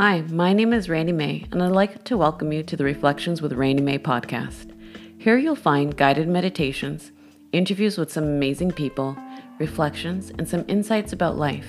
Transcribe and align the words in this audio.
Hi, 0.00 0.22
my 0.30 0.54
name 0.54 0.72
is 0.72 0.88
Randy 0.88 1.12
May, 1.12 1.44
and 1.52 1.62
I'd 1.62 1.72
like 1.72 2.04
to 2.04 2.16
welcome 2.16 2.52
you 2.52 2.62
to 2.62 2.74
the 2.74 2.84
Reflections 2.84 3.42
with 3.42 3.52
Randy 3.52 3.82
May 3.82 3.98
podcast. 3.98 4.72
Here 5.18 5.36
you'll 5.36 5.54
find 5.54 5.94
guided 5.94 6.26
meditations, 6.26 7.12
interviews 7.52 7.98
with 7.98 8.10
some 8.10 8.24
amazing 8.24 8.72
people, 8.72 9.14
reflections, 9.58 10.30
and 10.30 10.48
some 10.48 10.64
insights 10.68 11.12
about 11.12 11.36
life, 11.36 11.66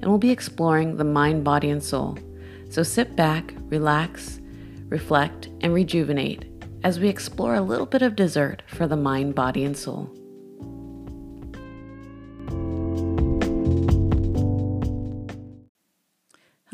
and 0.00 0.06
we'll 0.06 0.16
be 0.16 0.30
exploring 0.30 0.96
the 0.96 1.04
mind, 1.04 1.44
body, 1.44 1.68
and 1.68 1.84
soul. 1.84 2.16
So 2.70 2.82
sit 2.82 3.16
back, 3.16 3.52
relax, 3.66 4.40
reflect, 4.88 5.50
and 5.60 5.74
rejuvenate 5.74 6.46
as 6.84 6.98
we 6.98 7.10
explore 7.10 7.54
a 7.54 7.60
little 7.60 7.84
bit 7.84 8.00
of 8.00 8.16
dessert 8.16 8.62
for 8.66 8.86
the 8.86 8.96
mind, 8.96 9.34
body, 9.34 9.62
and 9.62 9.76
soul. 9.76 10.10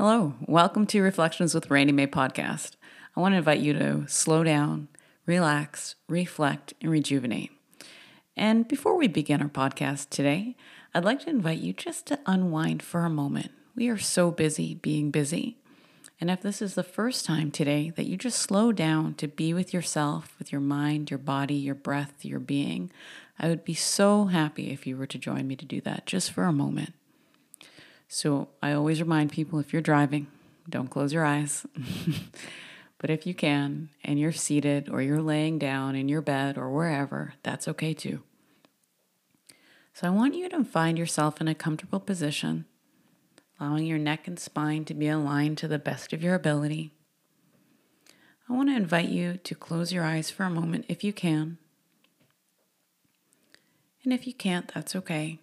Hello, 0.03 0.33
welcome 0.47 0.87
to 0.87 1.03
Reflections 1.03 1.55
with 1.55 1.71
Randy 1.71 1.93
May 1.93 2.07
podcast. 2.07 2.77
I 3.15 3.21
want 3.21 3.35
to 3.35 3.37
invite 3.37 3.61
you 3.61 3.75
to 3.75 4.09
slow 4.09 4.43
down, 4.43 4.89
relax, 5.27 5.95
reflect, 6.09 6.73
and 6.81 6.91
rejuvenate. 6.91 7.53
And 8.35 8.67
before 8.67 8.97
we 8.97 9.09
begin 9.09 9.43
our 9.43 9.51
podcast 9.51 10.09
today, 10.09 10.57
I'd 10.95 11.05
like 11.05 11.21
to 11.21 11.29
invite 11.29 11.59
you 11.59 11.75
just 11.75 12.07
to 12.07 12.19
unwind 12.25 12.83
for 12.83 13.05
a 13.05 13.11
moment. 13.11 13.51
We 13.77 13.91
are 13.91 13.99
so 13.99 14.31
busy 14.31 14.75
being 14.75 15.11
busy. 15.11 15.59
And 16.19 16.31
if 16.31 16.41
this 16.41 16.63
is 16.63 16.77
the 16.77 16.83
first 16.83 17.27
time 17.27 17.51
today 17.51 17.91
that 17.91 18.07
you 18.07 18.17
just 18.17 18.39
slow 18.39 18.73
down 18.73 19.13
to 19.17 19.29
be 19.29 19.53
with 19.53 19.75
yourself, 19.75 20.35
with 20.39 20.51
your 20.51 20.63
mind, 20.63 21.11
your 21.11 21.19
body, 21.19 21.57
your 21.57 21.75
breath, 21.75 22.25
your 22.25 22.41
being, 22.41 22.91
I 23.39 23.49
would 23.49 23.65
be 23.65 23.75
so 23.75 24.25
happy 24.25 24.71
if 24.71 24.87
you 24.87 24.97
were 24.97 25.07
to 25.07 25.19
join 25.19 25.47
me 25.47 25.57
to 25.57 25.67
do 25.67 25.83
that 25.83 26.07
just 26.07 26.33
for 26.33 26.45
a 26.45 26.55
moment. 26.55 26.95
So 28.13 28.49
I 28.61 28.73
always 28.73 29.01
remind 29.01 29.31
people 29.31 29.61
if 29.61 29.73
you're 29.73 29.81
driving, 29.81 30.27
don't 30.69 30.91
close 30.91 31.13
your 31.13 31.25
eyes. 31.25 31.65
but 32.99 33.09
if 33.09 33.25
you 33.25 33.35
can, 33.35 33.91
and 34.03 34.19
you're 34.19 34.33
seated 34.33 34.89
or 34.89 35.01
you're 35.01 35.23
laying 35.23 35.61
down 35.61 35.95
in 35.95 36.09
your 36.09 36.21
bed 36.21 36.59
or 36.59 36.71
wherever, 36.71 37.35
that's 37.45 37.69
okay 37.69 37.95
too. 37.95 38.25
So 39.95 40.09
I 40.09 40.11
want 40.11 40.35
you 40.35 40.49
to 40.49 40.65
find 40.65 40.99
yourself 40.99 41.41
in 41.41 41.47
a 41.47 41.55
comfortable 41.55 42.01
position, 42.01 42.65
allowing 43.61 43.87
your 43.87 43.97
neck 43.97 44.27
and 44.27 44.41
spine 44.41 44.85
to 44.87 44.95
be 44.95 45.07
aligned 45.07 45.57
to 45.59 45.69
the 45.69 45.79
best 45.79 46.13
of 46.13 46.21
your 46.21 46.35
ability. 46.35 46.91
I 48.49 48.55
want 48.55 48.71
to 48.71 48.77
invite 48.77 49.11
you 49.11 49.37
to 49.37 49.55
close 49.55 49.93
your 49.93 50.03
eyes 50.03 50.33
for 50.33 50.43
a 50.43 50.51
moment 50.51 50.85
if 50.89 51.05
you 51.05 51.13
can. 51.13 51.59
And 54.03 54.13
if 54.13 54.27
you 54.27 54.35
can't, 54.35 54.67
that's 54.75 54.97
okay. 54.97 55.39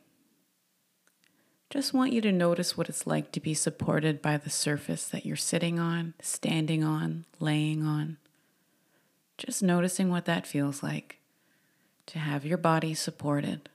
Just 1.70 1.94
want 1.94 2.14
you 2.14 2.22
to 2.22 2.32
notice 2.32 2.78
what 2.78 2.88
it's 2.88 3.06
like 3.06 3.32
to 3.34 3.42
be 3.42 3.54
supported 3.54 4.22
by 4.22 4.38
the 4.38 4.50
surface 4.50 5.08
that 5.10 5.26
you're 5.26 5.36
sitting 5.36 5.80
on, 5.80 6.14
standing 6.22 6.84
on, 6.84 7.26
laying 7.40 7.84
on. 7.84 8.18
Just 9.38 9.62
noticing 9.62 10.10
what 10.10 10.26
that 10.26 10.48
feels 10.48 10.82
like 10.82 11.20
to 12.06 12.20
have 12.20 12.46
your 12.46 12.58
body 12.58 12.94
supported. 12.94 13.70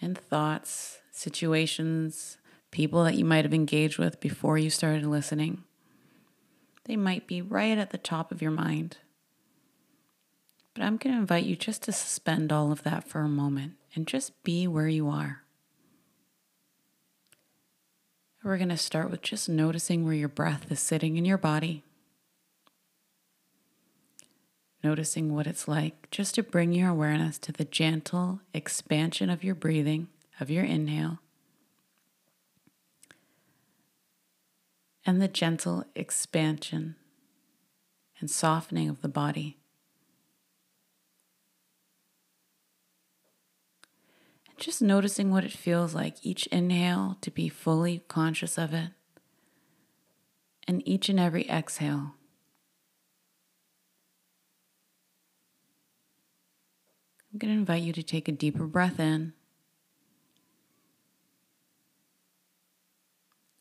And 0.00 0.18
thoughts, 0.18 0.98
situations, 1.10 2.36
people 2.70 3.04
that 3.04 3.14
you 3.14 3.24
might 3.24 3.46
have 3.46 3.54
engaged 3.54 3.98
with 3.98 4.20
before 4.20 4.58
you 4.58 4.68
started 4.68 5.06
listening, 5.06 5.64
they 6.84 6.96
might 6.96 7.26
be 7.26 7.40
right 7.40 7.78
at 7.78 7.88
the 7.88 7.98
top 7.98 8.30
of 8.30 8.42
your 8.42 8.50
mind. 8.50 8.98
But 10.74 10.82
I'm 10.82 10.96
going 10.96 11.14
to 11.14 11.20
invite 11.20 11.44
you 11.44 11.54
just 11.54 11.84
to 11.84 11.92
suspend 11.92 12.52
all 12.52 12.72
of 12.72 12.82
that 12.82 13.08
for 13.08 13.20
a 13.20 13.28
moment 13.28 13.74
and 13.94 14.06
just 14.06 14.42
be 14.42 14.66
where 14.66 14.88
you 14.88 15.08
are. 15.08 15.42
We're 18.42 18.58
going 18.58 18.68
to 18.68 18.76
start 18.76 19.10
with 19.10 19.22
just 19.22 19.48
noticing 19.48 20.04
where 20.04 20.12
your 20.12 20.28
breath 20.28 20.70
is 20.70 20.80
sitting 20.80 21.16
in 21.16 21.24
your 21.24 21.38
body. 21.38 21.82
Noticing 24.82 25.32
what 25.32 25.46
it's 25.46 25.66
like 25.66 26.10
just 26.10 26.34
to 26.34 26.42
bring 26.42 26.74
your 26.74 26.90
awareness 26.90 27.38
to 27.38 27.52
the 27.52 27.64
gentle 27.64 28.40
expansion 28.52 29.30
of 29.30 29.42
your 29.42 29.54
breathing, 29.54 30.08
of 30.40 30.50
your 30.50 30.64
inhale, 30.64 31.20
and 35.06 35.22
the 35.22 35.28
gentle 35.28 35.84
expansion 35.94 36.96
and 38.20 38.30
softening 38.30 38.90
of 38.90 39.00
the 39.00 39.08
body. 39.08 39.56
Just 44.56 44.82
noticing 44.82 45.30
what 45.30 45.44
it 45.44 45.52
feels 45.52 45.94
like 45.94 46.16
each 46.22 46.46
inhale 46.48 47.16
to 47.20 47.30
be 47.30 47.48
fully 47.48 48.02
conscious 48.08 48.58
of 48.58 48.72
it, 48.72 48.90
and 50.66 50.86
each 50.86 51.08
and 51.08 51.20
every 51.20 51.48
exhale. 51.48 52.14
I'm 57.32 57.38
going 57.38 57.52
to 57.52 57.58
invite 57.58 57.82
you 57.82 57.92
to 57.92 58.02
take 58.02 58.28
a 58.28 58.32
deeper 58.32 58.64
breath 58.64 59.00
in 59.00 59.32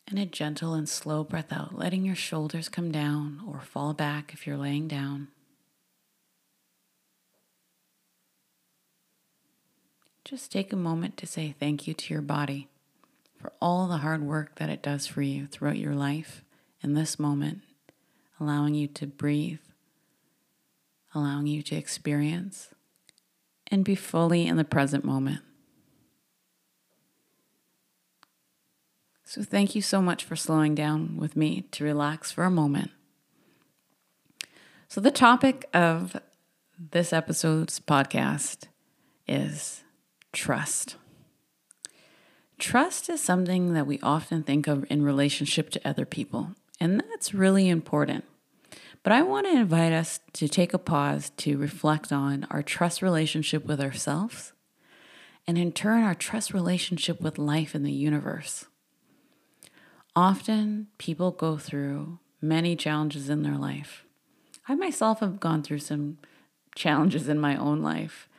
and 0.08 0.20
a 0.20 0.28
gentle 0.28 0.76
and 0.76 0.88
slow 0.88 1.24
breath 1.24 1.52
out, 1.52 1.76
letting 1.76 2.06
your 2.06 2.16
shoulders 2.16 2.70
come 2.70 2.92
down 2.92 3.42
or 3.48 3.62
fall 3.62 3.94
back 3.94 4.32
if 4.32 4.46
you're 4.46 4.58
laying 4.58 4.88
down. 4.88 5.30
Just 10.26 10.52
take 10.52 10.72
a 10.72 10.78
moment 10.78 11.18
to 11.18 11.28
say 11.28 11.54
thank 11.60 11.88
you 11.88 11.94
to 11.94 12.14
your 12.14 12.22
body 12.22 12.68
for 13.38 13.52
all 13.62 13.88
the 13.88 13.98
hard 13.98 14.24
work 14.24 14.56
that 14.56 14.70
it 14.70 14.82
does 14.82 15.06
for 15.06 15.22
you 15.22 15.48
throughout 15.48 15.78
your 15.78 15.96
life 15.96 16.46
in 16.82 16.94
this 16.94 17.20
moment, 17.20 17.62
allowing 18.40 18.74
you 18.74 18.88
to 18.88 19.06
breathe, 19.06 19.60
allowing 21.14 21.48
you 21.48 21.62
to 21.64 21.76
experience, 21.76 22.70
and 23.68 23.84
be 23.84 23.96
fully 23.96 24.48
in 24.48 24.56
the 24.56 24.64
present 24.64 25.04
moment. 25.04 25.42
So, 29.26 29.42
thank 29.42 29.76
you 29.76 29.82
so 29.82 30.02
much 30.02 30.24
for 30.24 30.36
slowing 30.36 30.76
down 30.76 31.18
with 31.18 31.36
me 31.36 31.62
to 31.72 31.84
relax 31.84 32.32
for 32.32 32.44
a 32.44 32.52
moment. 32.52 32.92
So, 34.88 35.02
the 35.02 35.12
topic 35.12 35.68
of 35.74 36.16
this 36.78 37.12
episode's 37.12 37.80
podcast 37.80 38.68
is 39.28 39.83
trust. 40.34 40.98
Trust 42.60 43.10
is 43.10 43.22
something 43.22 43.74
that 43.74 43.88
we 43.88 44.00
often 44.02 44.44
think 44.44 44.68
of 44.68 44.86
in 44.90 45.04
relationship 45.04 45.70
to 45.72 45.88
other 45.88 46.06
people, 46.06 46.52
and 46.80 47.02
that's 47.10 47.34
really 47.34 47.70
important. 47.70 48.26
But 49.04 49.14
I 49.14 49.22
want 49.22 49.48
to 49.48 49.58
invite 49.58 49.92
us 49.92 50.20
to 50.34 50.48
take 50.48 50.74
a 50.74 50.78
pause 50.78 51.32
to 51.38 51.58
reflect 51.58 52.12
on 52.12 52.48
our 52.50 52.64
trust 52.64 53.02
relationship 53.02 53.66
with 53.66 53.82
ourselves 53.82 54.54
and, 55.46 55.58
in 55.58 55.72
turn, 55.74 56.04
our 56.04 56.16
trust 56.16 56.54
relationship 56.54 57.20
with 57.20 57.38
life 57.38 57.76
and 57.76 57.86
the 57.86 57.92
universe. 57.92 58.66
Often, 60.16 60.88
people 60.98 61.32
go 61.32 61.58
through 61.58 62.20
many 62.42 62.76
challenges 62.76 63.30
in 63.30 63.44
their 63.44 63.58
life. 63.58 64.06
I 64.68 64.76
myself 64.76 65.20
have 65.20 65.42
gone 65.42 65.64
through 65.64 65.80
some 65.80 66.18
challenges 66.76 67.28
in 67.28 67.40
my 67.40 67.58
own 67.58 67.82
life. 67.82 68.30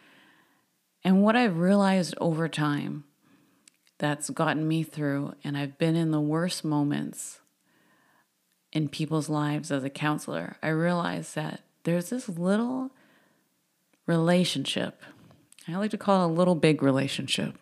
And 1.04 1.22
what 1.22 1.36
I've 1.36 1.58
realized 1.58 2.14
over 2.18 2.48
time 2.48 3.04
that's 3.98 4.30
gotten 4.30 4.66
me 4.66 4.82
through, 4.82 5.34
and 5.44 5.56
I've 5.56 5.78
been 5.78 5.96
in 5.96 6.10
the 6.10 6.20
worst 6.20 6.64
moments 6.64 7.40
in 8.72 8.88
people's 8.88 9.28
lives 9.28 9.70
as 9.70 9.84
a 9.84 9.90
counselor, 9.90 10.56
I 10.62 10.68
realized 10.68 11.34
that 11.34 11.60
there's 11.84 12.10
this 12.10 12.28
little 12.28 12.90
relationship. 14.06 15.02
I 15.68 15.76
like 15.76 15.90
to 15.92 15.98
call 15.98 16.22
it 16.22 16.32
a 16.32 16.34
little 16.34 16.54
big 16.54 16.82
relationship 16.82 17.56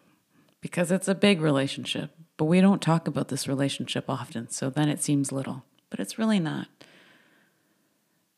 because 0.61 0.91
it's 0.91 1.09
a 1.09 1.15
big 1.15 1.41
relationship, 1.41 2.13
but 2.37 2.45
we 2.47 2.61
don't 2.61 2.81
talk 2.81 3.07
about 3.09 3.29
this 3.29 3.47
relationship 3.49 4.05
often, 4.09 4.49
so 4.49 4.71
then 4.71 4.89
it 4.89 5.03
seems 5.03 5.33
little, 5.33 5.65
but 5.91 6.01
it's 6.01 6.19
really 6.19 6.41
not. 6.41 6.69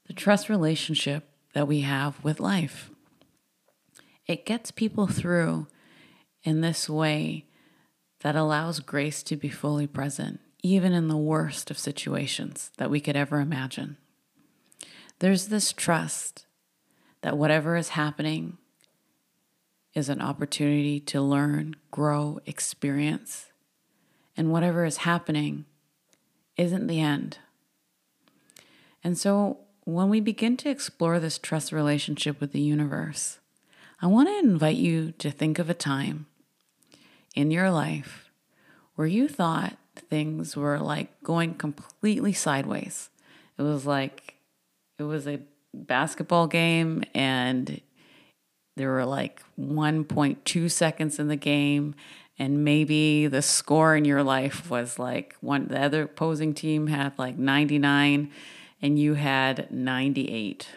The 0.07 0.15
trust 0.15 0.49
relationship 0.49 1.29
that 1.53 1.69
we 1.69 1.81
have 1.81 2.23
with 2.25 2.41
life. 2.41 2.91
It 4.27 4.47
gets 4.47 4.71
people 4.71 5.07
through 5.07 5.67
in 6.43 6.61
this 6.61 6.89
way 6.89 7.47
that 8.21 8.37
allows 8.37 8.81
grace 8.81 9.23
to 9.25 9.37
be 9.37 9.49
fully 9.49 9.87
present, 9.87 10.41
even 10.63 10.93
in 10.93 11.09
the 11.09 11.17
worst 11.17 11.71
of 11.71 11.79
situations 11.79 12.71
that 12.79 12.91
we 12.91 13.01
could 13.01 13.17
ever 13.17 13.41
imagine. 13.41 13.99
There's 15.19 15.49
this 15.49 15.73
trust 15.73 16.47
that 17.21 17.37
whatever 17.37 17.77
is 17.77 17.91
happening 17.91 18.59
is 19.95 20.09
an 20.09 20.21
opportunity 20.21 21.01
to 21.01 21.21
learn, 21.21 21.77
grow, 21.91 22.41
experience, 22.47 23.53
and 24.37 24.51
whatever 24.51 24.85
is 24.85 24.99
happening 24.99 25.65
isn't 26.57 26.87
the 26.87 27.01
end. 27.01 27.39
And 29.03 29.17
so 29.17 29.59
when 29.85 30.09
we 30.09 30.21
begin 30.21 30.57
to 30.59 30.71
explore 30.71 31.21
this 31.21 31.39
trust 31.39 31.73
relationship 31.73 32.41
with 32.41 32.53
the 32.53 32.61
universe, 32.61 33.39
I 34.05 34.07
want 34.07 34.29
to 34.29 34.39
invite 34.39 34.77
you 34.77 35.13
to 35.13 35.31
think 35.31 35.59
of 35.59 35.71
a 35.71 35.75
time 35.75 36.27
in 37.35 37.51
your 37.51 37.71
life 37.71 38.31
where 38.97 39.07
you 39.07 39.29
thought 39.29 39.79
things 39.97 40.55
were 40.55 40.79
like 40.79 41.23
going 41.23 41.55
completely 41.55 42.35
sideways. 42.35 43.09
It 43.57 43.63
was 43.63 43.87
like 43.87 44.35
it 44.99 45.05
was 45.05 45.27
a 45.27 45.41
basketball 45.73 46.49
game 46.49 47.05
and 47.15 47.81
there 48.77 48.91
were 48.91 49.07
like 49.07 49.43
1.2 49.59 50.71
seconds 50.71 51.19
in 51.19 51.29
the 51.29 51.35
game 51.35 51.95
and 52.39 52.63
maybe 52.63 53.27
the 53.27 53.41
score 53.41 53.97
in 53.97 54.05
your 54.05 54.23
life 54.23 54.69
was 54.69 54.99
like 54.99 55.35
one 55.41 55.69
the 55.69 55.81
other 55.81 56.03
opposing 56.03 56.53
team 56.53 56.89
had 56.89 57.19
like 57.19 57.39
99 57.39 58.31
and 58.83 58.99
you 58.99 59.15
had 59.15 59.73
98 59.73 60.69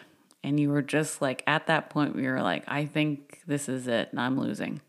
and 0.42 0.58
you 0.58 0.70
were 0.70 0.82
just 0.82 1.20
like 1.20 1.42
at 1.46 1.66
that 1.66 1.90
point 1.90 2.14
where 2.14 2.24
you're 2.24 2.42
like 2.42 2.64
i 2.68 2.84
think 2.84 3.40
this 3.46 3.68
is 3.68 3.86
it 3.86 4.08
and 4.10 4.20
i'm 4.20 4.38
losing. 4.38 4.80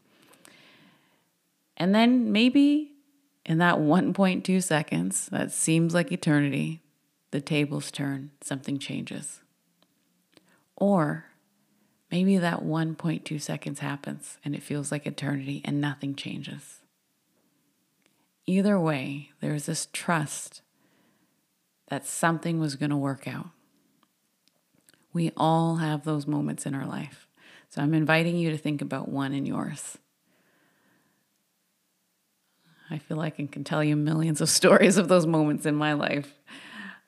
And 1.80 1.96
then 1.96 2.31
maybe 2.31 2.92
in 3.46 3.57
that 3.60 3.75
1.2 3.75 4.62
seconds 4.62 5.28
that 5.28 5.51
seems 5.51 5.94
like 5.94 6.12
eternity 6.12 6.81
the 7.31 7.40
tables 7.40 7.92
turn 7.92 8.31
something 8.42 8.80
changes. 8.80 9.42
Or 10.75 11.25
maybe 12.12 12.38
that 12.38 12.63
1.2 12.63 13.42
seconds 13.42 13.80
happens 13.80 14.38
and 14.44 14.56
it 14.56 14.63
feels 14.63 14.92
like 14.92 15.06
eternity 15.06 15.62
and 15.63 15.80
nothing 15.80 16.16
changes. 16.16 16.81
Either 18.46 18.80
way 18.80 19.30
there's 19.40 19.68
this 19.68 19.88
trust 19.94 20.62
that 21.88 22.06
something 22.06 22.60
was 22.60 22.75
going 22.75 22.90
to 22.90 22.98
work 22.98 23.28
out 23.28 23.50
we 25.14 25.32
all 25.36 25.78
have 25.78 26.04
those 26.04 26.28
moments 26.28 26.66
in 26.66 26.76
our 26.76 26.86
life. 26.86 27.28
So 27.70 27.82
I'm 27.82 27.94
inviting 27.94 28.36
you 28.36 28.50
to 28.52 28.58
think 28.58 28.82
about 28.82 29.10
one 29.10 29.34
in 29.34 29.46
yours. 29.46 29.98
I 32.92 32.98
feel 32.98 33.18
like 33.18 33.40
I 33.40 33.46
can 33.46 33.64
tell 33.64 33.84
you 33.84 33.96
millions 33.96 34.42
of 34.42 34.50
stories 34.60 34.98
of 34.98 35.08
those 35.08 35.26
moments 35.26 35.66
in 35.66 35.76
my 35.76 35.94
life. 35.94 36.34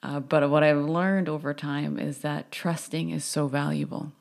Uh, 0.03 0.19
but 0.19 0.50
what 0.50 0.63
I've 0.63 0.77
learned 0.77 1.30
over 1.30 1.53
time 1.53 2.00
is 2.00 2.19
that 2.19 2.51
trusting 2.51 3.12
is 3.12 3.24
so 3.24 3.48
valuable. 3.48 4.12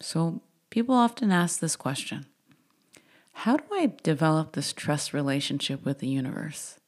So 0.00 0.40
people 0.70 0.94
often 0.94 1.32
ask 1.32 1.60
this 1.60 1.76
question 1.76 2.26
How 3.32 3.56
do 3.56 3.64
I 3.72 3.92
develop 4.02 4.52
this 4.52 4.72
trust 4.72 5.12
relationship 5.12 5.84
with 5.84 5.98
the 5.98 6.08
universe? 6.08 6.78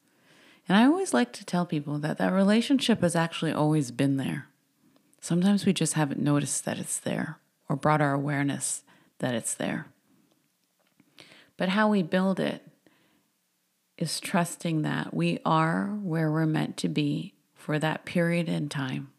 And 0.68 0.76
I 0.76 0.84
always 0.84 1.14
like 1.14 1.32
to 1.34 1.44
tell 1.44 1.64
people 1.64 1.98
that 2.00 2.18
that 2.18 2.32
relationship 2.32 3.02
has 3.02 3.14
actually 3.14 3.52
always 3.52 3.90
been 3.90 4.16
there. 4.16 4.48
Sometimes 5.26 5.66
we 5.66 5.72
just 5.72 5.94
haven't 5.94 6.22
noticed 6.22 6.64
that 6.66 6.78
it's 6.78 7.00
there 7.00 7.40
or 7.68 7.74
brought 7.74 8.00
our 8.00 8.14
awareness 8.14 8.84
that 9.18 9.34
it's 9.34 9.54
there. 9.54 9.88
But 11.56 11.70
how 11.70 11.88
we 11.88 12.04
build 12.04 12.38
it 12.38 12.62
is 13.98 14.20
trusting 14.20 14.82
that 14.82 15.12
we 15.12 15.40
are 15.44 15.86
where 16.00 16.30
we're 16.30 16.46
meant 16.46 16.76
to 16.76 16.88
be 16.88 17.34
for 17.56 17.76
that 17.80 18.04
period 18.04 18.48
in 18.48 18.68
time. 18.68 19.10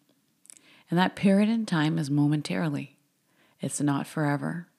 And 0.90 0.98
that 0.98 1.18
period 1.18 1.50
in 1.50 1.66
time 1.66 2.00
is 2.00 2.10
momentarily, 2.10 2.96
it's 3.60 3.82
not 3.82 4.08
forever. 4.08 4.70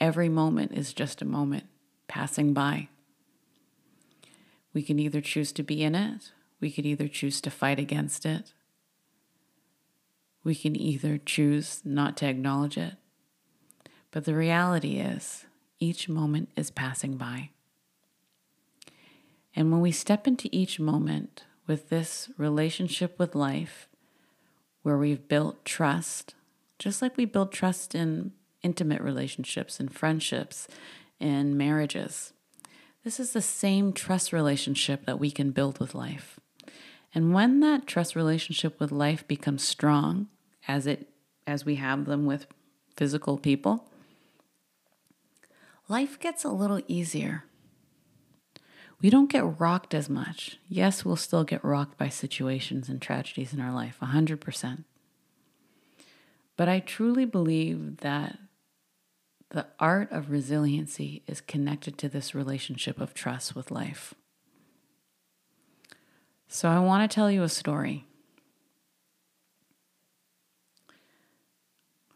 Every 0.00 0.30
moment 0.30 0.72
is 0.72 0.94
just 0.94 1.20
a 1.20 1.26
moment 1.26 1.64
passing 2.08 2.54
by. 2.54 2.88
We 4.72 4.82
can 4.82 4.98
either 4.98 5.20
choose 5.20 5.52
to 5.52 5.62
be 5.62 5.82
in 5.82 5.94
it, 5.94 6.32
we 6.62 6.70
could 6.70 6.86
either 6.86 7.08
choose 7.08 7.42
to 7.42 7.50
fight 7.50 7.78
against 7.78 8.24
it, 8.24 8.54
we 10.44 10.54
can 10.54 10.76
either 10.76 11.18
choose 11.18 11.80
not 11.84 12.16
to 12.18 12.26
acknowledge 12.26 12.76
it, 12.76 12.94
but 14.10 14.24
the 14.24 14.34
reality 14.34 14.98
is 14.98 15.46
each 15.78 16.08
moment 16.08 16.50
is 16.56 16.70
passing 16.70 17.16
by. 17.16 17.50
And 19.54 19.70
when 19.70 19.80
we 19.80 19.92
step 19.92 20.26
into 20.26 20.48
each 20.50 20.80
moment 20.80 21.44
with 21.66 21.88
this 21.88 22.30
relationship 22.38 23.18
with 23.18 23.34
life, 23.34 23.88
where 24.82 24.98
we've 24.98 25.28
built 25.28 25.64
trust, 25.64 26.34
just 26.78 27.02
like 27.02 27.16
we 27.16 27.24
build 27.24 27.52
trust 27.52 27.94
in 27.94 28.32
intimate 28.62 29.00
relationships 29.00 29.78
and 29.78 29.92
friendships 29.92 30.66
and 31.20 31.56
marriages, 31.56 32.32
this 33.04 33.20
is 33.20 33.32
the 33.32 33.42
same 33.42 33.92
trust 33.92 34.32
relationship 34.32 35.06
that 35.06 35.18
we 35.18 35.30
can 35.30 35.50
build 35.50 35.78
with 35.78 35.94
life. 35.94 36.38
And 37.14 37.34
when 37.34 37.60
that 37.60 37.86
trust 37.86 38.16
relationship 38.16 38.80
with 38.80 38.90
life 38.90 39.26
becomes 39.28 39.62
strong, 39.62 40.28
as 40.66 40.86
it 40.86 41.08
as 41.46 41.64
we 41.64 41.74
have 41.74 42.04
them 42.04 42.24
with 42.24 42.46
physical 42.96 43.36
people, 43.36 43.88
life 45.88 46.18
gets 46.18 46.44
a 46.44 46.50
little 46.50 46.80
easier. 46.86 47.44
We 49.00 49.10
don't 49.10 49.30
get 49.30 49.58
rocked 49.60 49.94
as 49.94 50.08
much. 50.08 50.58
Yes, 50.68 51.04
we'll 51.04 51.16
still 51.16 51.42
get 51.42 51.64
rocked 51.64 51.98
by 51.98 52.08
situations 52.08 52.88
and 52.88 53.02
tragedies 53.02 53.52
in 53.52 53.60
our 53.60 53.72
life, 53.72 53.98
100%. 54.00 54.84
But 56.56 56.68
I 56.68 56.78
truly 56.78 57.24
believe 57.24 57.96
that 57.98 58.38
the 59.50 59.66
art 59.80 60.12
of 60.12 60.30
resiliency 60.30 61.24
is 61.26 61.40
connected 61.40 61.98
to 61.98 62.08
this 62.08 62.34
relationship 62.34 63.00
of 63.00 63.12
trust 63.12 63.56
with 63.56 63.72
life. 63.72 64.14
So 66.52 66.68
I 66.68 66.78
want 66.80 67.10
to 67.10 67.12
tell 67.12 67.30
you 67.30 67.44
a 67.44 67.48
story. 67.48 68.04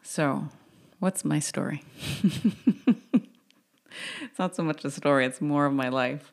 So, 0.03 0.49
what's 0.99 1.25
my 1.25 1.39
story? 1.39 1.83
it's 2.23 2.55
not 4.37 4.55
so 4.55 4.61
much 4.61 4.85
a 4.85 4.91
story, 4.91 5.25
it's 5.25 5.41
more 5.41 5.65
of 5.65 5.73
my 5.73 5.89
life. 5.89 6.31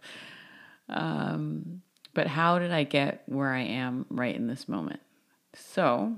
Um, 0.90 1.80
but 2.12 2.26
how 2.26 2.58
did 2.58 2.72
I 2.72 2.84
get 2.84 3.22
where 3.24 3.54
I 3.54 3.62
am 3.62 4.04
right 4.10 4.36
in 4.36 4.48
this 4.48 4.68
moment? 4.68 5.00
So, 5.54 6.16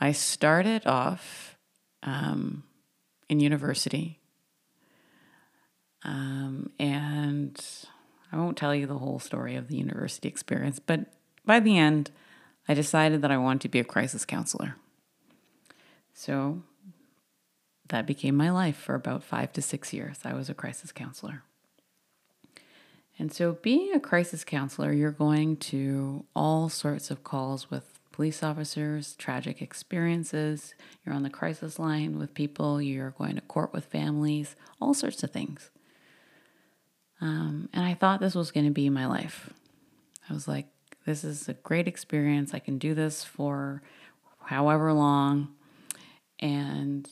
I 0.00 0.12
started 0.12 0.86
off 0.86 1.58
um, 2.02 2.64
in 3.28 3.40
university. 3.40 4.20
Um, 6.02 6.70
and 6.78 7.62
I 8.32 8.38
won't 8.38 8.56
tell 8.56 8.74
you 8.74 8.86
the 8.86 8.98
whole 8.98 9.18
story 9.18 9.54
of 9.54 9.68
the 9.68 9.76
university 9.76 10.28
experience, 10.28 10.78
but 10.78 11.12
by 11.44 11.60
the 11.60 11.76
end, 11.76 12.10
I 12.66 12.74
decided 12.74 13.22
that 13.22 13.30
I 13.30 13.36
wanted 13.36 13.60
to 13.62 13.68
be 13.68 13.78
a 13.78 13.84
crisis 13.84 14.24
counselor. 14.24 14.76
So 16.14 16.62
that 17.88 18.06
became 18.06 18.36
my 18.36 18.50
life 18.50 18.76
for 18.76 18.94
about 18.94 19.22
five 19.22 19.52
to 19.52 19.62
six 19.62 19.92
years. 19.92 20.20
I 20.24 20.32
was 20.32 20.48
a 20.48 20.54
crisis 20.54 20.92
counselor. 20.92 21.42
And 23.18 23.32
so, 23.32 23.58
being 23.60 23.92
a 23.92 24.00
crisis 24.00 24.42
counselor, 24.42 24.92
you're 24.92 25.10
going 25.10 25.58
to 25.58 26.24
all 26.34 26.70
sorts 26.70 27.10
of 27.10 27.22
calls 27.22 27.70
with 27.70 27.98
police 28.10 28.42
officers, 28.42 29.14
tragic 29.16 29.60
experiences. 29.60 30.74
You're 31.04 31.14
on 31.14 31.22
the 31.22 31.30
crisis 31.30 31.78
line 31.78 32.18
with 32.18 32.34
people. 32.34 32.80
You're 32.80 33.10
going 33.10 33.34
to 33.34 33.42
court 33.42 33.72
with 33.72 33.84
families, 33.84 34.56
all 34.80 34.94
sorts 34.94 35.22
of 35.22 35.30
things. 35.30 35.70
Um, 37.22 37.68
and 37.72 37.84
I 37.84 37.94
thought 37.94 38.18
this 38.20 38.34
was 38.34 38.50
going 38.50 38.66
to 38.66 38.72
be 38.72 38.90
my 38.90 39.06
life. 39.06 39.48
I 40.28 40.34
was 40.34 40.48
like, 40.48 40.66
this 41.06 41.22
is 41.22 41.48
a 41.48 41.54
great 41.54 41.86
experience. 41.86 42.52
I 42.52 42.58
can 42.58 42.78
do 42.78 42.94
this 42.94 43.22
for 43.22 43.80
however 44.40 44.92
long. 44.92 45.54
And 46.40 47.08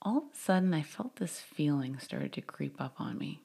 all 0.00 0.18
of 0.18 0.24
a 0.32 0.36
sudden, 0.36 0.72
I 0.72 0.82
felt 0.82 1.16
this 1.16 1.40
feeling 1.40 1.98
started 1.98 2.32
to 2.34 2.40
creep 2.40 2.80
up 2.80 3.00
on 3.00 3.18
me. 3.18 3.40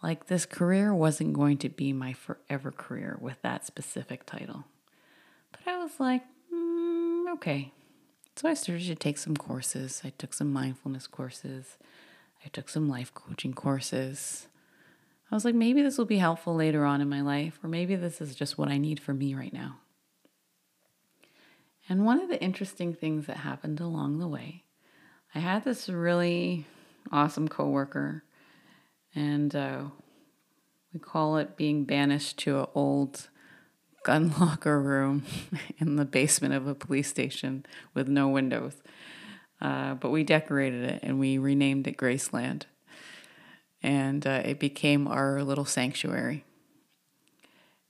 Like 0.00 0.28
this 0.28 0.46
career 0.46 0.94
wasn't 0.94 1.32
going 1.32 1.58
to 1.58 1.68
be 1.68 1.92
my 1.92 2.12
forever 2.12 2.70
career 2.70 3.18
with 3.20 3.42
that 3.42 3.66
specific 3.66 4.24
title. 4.26 4.64
But 5.50 5.60
I 5.66 5.78
was 5.78 5.98
like, 5.98 6.22
mm, 6.54 7.32
okay. 7.32 7.72
So 8.36 8.48
I 8.48 8.54
started 8.54 8.86
to 8.86 8.94
take 8.94 9.18
some 9.18 9.36
courses. 9.36 10.02
I 10.04 10.10
took 10.10 10.34
some 10.34 10.52
mindfulness 10.52 11.08
courses. 11.08 11.78
I 12.44 12.48
took 12.48 12.68
some 12.68 12.88
life 12.88 13.12
coaching 13.12 13.54
courses. 13.54 14.46
I 15.30 15.34
was 15.34 15.44
like, 15.44 15.54
maybe 15.54 15.82
this 15.82 15.98
will 15.98 16.04
be 16.04 16.18
helpful 16.18 16.54
later 16.54 16.84
on 16.84 17.00
in 17.00 17.08
my 17.08 17.20
life, 17.20 17.58
or 17.62 17.68
maybe 17.68 17.96
this 17.96 18.20
is 18.20 18.34
just 18.34 18.58
what 18.58 18.68
I 18.68 18.78
need 18.78 19.00
for 19.00 19.14
me 19.14 19.34
right 19.34 19.52
now. 19.52 19.78
And 21.88 22.04
one 22.04 22.20
of 22.20 22.28
the 22.28 22.40
interesting 22.42 22.94
things 22.94 23.26
that 23.26 23.38
happened 23.38 23.80
along 23.80 24.18
the 24.18 24.28
way, 24.28 24.64
I 25.34 25.40
had 25.40 25.64
this 25.64 25.88
really 25.88 26.66
awesome 27.10 27.48
coworker, 27.48 28.24
and 29.14 29.54
uh, 29.54 29.84
we 30.92 31.00
call 31.00 31.36
it 31.38 31.56
being 31.56 31.84
banished 31.84 32.38
to 32.40 32.60
an 32.60 32.66
old 32.74 33.28
gun 34.04 34.32
locker 34.40 34.80
room 34.80 35.24
in 35.78 35.96
the 35.96 36.04
basement 36.04 36.54
of 36.54 36.66
a 36.66 36.74
police 36.74 37.08
station 37.08 37.66
with 37.92 38.08
no 38.08 38.28
windows. 38.28 38.82
Uh, 39.60 39.94
but 39.94 40.10
we 40.10 40.22
decorated 40.22 40.84
it 40.84 41.00
and 41.02 41.18
we 41.18 41.38
renamed 41.38 41.86
it 41.86 41.96
Graceland. 41.96 42.64
And 43.84 44.26
uh, 44.26 44.40
it 44.46 44.58
became 44.58 45.06
our 45.06 45.42
little 45.42 45.66
sanctuary. 45.66 46.42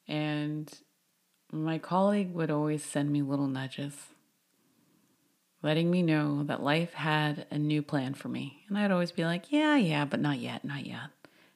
And 0.09 0.69
my 1.53 1.79
colleague 1.79 2.35
would 2.35 2.51
always 2.51 2.83
send 2.83 3.13
me 3.13 3.23
little 3.23 3.47
nudges, 3.47 3.95
letting 5.63 5.93
me 5.93 6.03
know 6.03 6.43
that 6.43 6.65
life 6.65 6.95
had 6.95 7.47
a 7.49 7.59
new 7.59 7.81
plan 7.81 8.15
for 8.15 8.27
me. 8.27 8.65
And 8.69 8.77
I'd 8.77 8.91
always 8.91 9.13
be 9.13 9.25
like, 9.25 9.53
yeah, 9.53 9.77
yeah, 9.77 10.05
but 10.05 10.19
not 10.19 10.41
yet, 10.41 10.65
not 10.65 10.85
yet. 10.85 11.11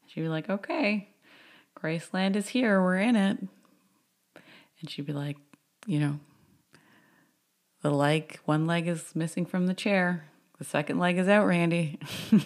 She'd 0.07 0.21
be 0.21 0.28
like, 0.28 0.49
okay, 0.49 1.09
Graceland 1.76 2.37
is 2.37 2.47
here, 2.47 2.80
we're 2.80 2.99
in 2.99 3.16
it. 3.16 3.38
And 4.80 4.88
she'd 4.88 5.07
be 5.07 5.12
like, 5.12 5.37
you 5.85 5.99
know, 5.99 6.21
the 7.83 7.90
leg, 7.90 8.38
one 8.45 8.68
leg 8.68 8.87
is 8.87 9.16
missing 9.16 9.45
from 9.45 9.66
the 9.66 9.75
chair. 9.75 10.26
The 10.59 10.64
second 10.64 11.00
leg 11.00 11.18
is 11.18 11.26
out, 11.26 11.45
Randy. 11.45 11.99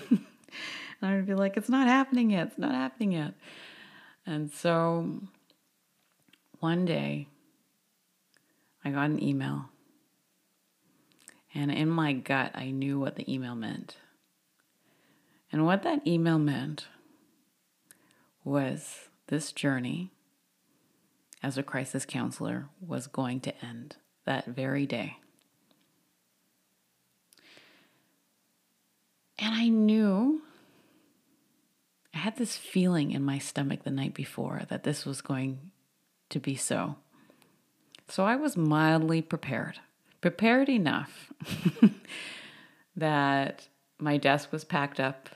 and 1.03 1.11
I'd 1.11 1.27
be 1.27 1.35
like, 1.35 1.57
it's 1.57 1.69
not 1.69 1.89
happening 1.89 2.31
yet. 2.31 2.49
It's 2.49 2.59
not 2.59 2.75
happening 2.75 3.13
yet. 3.13 3.35
And 4.25 4.53
so 4.53 5.21
one 6.61 6.85
day 6.85 7.27
I 8.85 8.91
got 8.91 9.11
an 9.11 9.23
email. 9.23 9.67
And 11.55 11.71
in 11.71 11.91
my 11.91 12.13
gut, 12.13 12.53
I 12.55 12.71
knew 12.71 12.99
what 12.99 13.17
the 13.17 13.31
email 13.33 13.55
meant. 13.55 13.97
And 15.51 15.67
what 15.67 15.83
that 15.83 16.07
email 16.07 16.39
meant 16.39 16.87
was 18.45 19.09
this 19.27 19.53
journey 19.53 20.11
as 21.43 21.59
a 21.59 21.63
crisis 21.63 22.07
counselor 22.07 22.69
was 22.81 23.07
going 23.07 23.41
to 23.41 23.65
end 23.65 23.97
that 24.25 24.47
very 24.47 24.87
day. 24.87 25.19
And 29.39 29.55
I 29.55 29.69
knew, 29.69 30.43
I 32.14 32.19
had 32.19 32.37
this 32.37 32.57
feeling 32.57 33.12
in 33.12 33.25
my 33.25 33.38
stomach 33.38 33.85
the 33.85 33.90
night 33.90 34.14
before 34.14 34.62
that 34.69 34.85
this 34.85 35.07
was 35.07 35.21
going 35.21 35.71
to 36.31 36.38
be 36.38 36.57
so. 36.57 36.97
So 38.09 38.25
I 38.25 38.37
was 38.37 38.57
mildly 38.57 39.23
prepared, 39.23 39.81
prepared 40.21 40.69
enough 40.69 41.33
that 42.97 43.69
my 43.99 44.19
desk 44.19 44.52
was 44.52 44.64
packed 44.64 45.00
up 45.00 45.31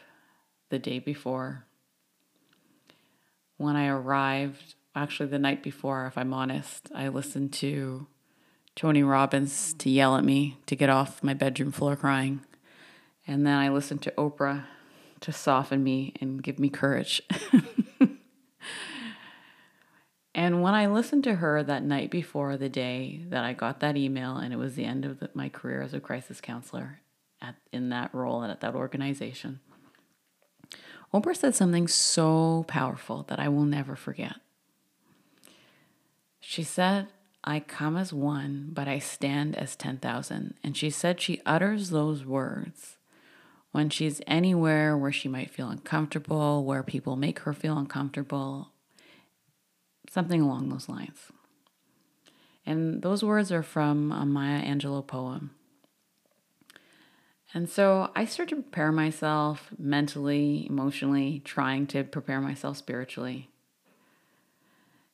the 0.69 0.79
day 0.79 0.99
before. 0.99 1.65
When 3.57 3.77
I 3.77 3.87
arrived, 3.87 4.75
actually 4.95 5.31
the 5.31 5.39
night 5.39 5.63
before, 5.63 6.07
if 6.07 6.19
I'm 6.19 6.35
honest, 6.35 6.91
I 6.95 7.09
listened 7.09 7.55
to 7.55 8.07
Tony 8.75 9.03
Robbins 9.03 9.73
to 9.75 9.89
yell 9.89 10.17
at 10.17 10.25
me 10.25 10.59
to 10.67 10.77
get 10.77 10.91
off 10.91 11.23
my 11.23 11.33
bedroom 11.33 11.73
floor 11.73 11.97
crying. 11.97 12.43
And 13.27 13.47
then 13.47 13.57
I 13.57 13.71
listened 13.71 14.03
to 14.03 14.11
Oprah 14.19 14.65
to 15.27 15.33
soften 15.33 15.83
me 15.83 16.15
and 16.21 16.41
give 16.41 16.61
me 16.61 16.69
courage. 16.69 17.21
and 20.37 20.63
when 20.63 20.73
I 20.73 20.87
listened 20.87 21.25
to 21.25 21.35
her 21.35 21.65
that 21.65 21.83
night 21.83 22.13
before 22.13 22.57
the 22.57 22.69
day 22.69 23.25
that 23.31 23.43
I 23.43 23.53
got 23.53 23.81
that 23.81 23.97
email, 23.97 24.37
and 24.37 24.55
it 24.55 24.57
was 24.57 24.77
the 24.77 24.85
end 24.85 25.05
of 25.05 25.19
the, 25.19 25.29
my 25.35 25.49
career 25.49 25.83
as 25.83 25.93
a 25.93 25.99
crisis 25.99 26.41
counselor 26.41 27.01
at, 27.43 27.57
in 27.73 27.89
that 27.89 28.15
role 28.15 28.43
and 28.43 28.53
at 28.53 28.61
that 28.61 28.77
organization, 28.77 29.59
Oprah 31.13 31.37
said 31.37 31.57
something 31.57 31.89
so 31.89 32.65
powerful 32.69 33.25
that 33.27 33.41
I 33.41 33.49
will 33.49 33.65
never 33.65 33.97
forget. 33.97 34.37
She 36.39 36.63
said, 36.63 37.09
I 37.43 37.59
come 37.59 37.97
as 37.97 38.13
one, 38.13 38.71
but 38.73 38.87
I 38.87 39.01
stand 39.01 39.57
as 39.57 39.75
10,000. 39.75 40.55
And 40.63 40.77
she 40.77 40.89
said 40.89 41.21
she 41.21 41.43
utters 41.45 41.91
those 41.91 42.25
words 42.25 42.96
when 43.77 43.91
she's 43.91 44.23
anywhere 44.27 44.97
where 44.97 45.13
she 45.13 45.29
might 45.29 45.51
feel 45.51 45.69
uncomfortable, 45.69 46.65
where 46.65 46.83
people 46.83 47.15
make 47.15 47.41
her 47.41 47.53
feel 47.53 47.77
uncomfortable, 47.77 48.71
something 50.09 50.41
along 50.41 50.71
those 50.71 50.89
lines. 50.89 51.31
And 52.65 53.03
those 53.03 53.23
words 53.23 53.53
are 53.53 53.63
from 53.63 54.13
a 54.13 54.25
Maya 54.25 54.63
Angelou 54.63 55.07
poem. 55.07 55.51
And 57.53 57.69
so 57.69 58.11
I 58.17 58.25
started 58.25 58.57
to 58.57 58.63
prepare 58.63 58.93
myself 58.93 59.69
mentally, 59.79 60.67
emotionally, 60.71 61.43
trying 61.45 61.87
to 61.89 62.03
prepare 62.03 62.41
myself 62.41 62.79
spiritually. 62.79 63.51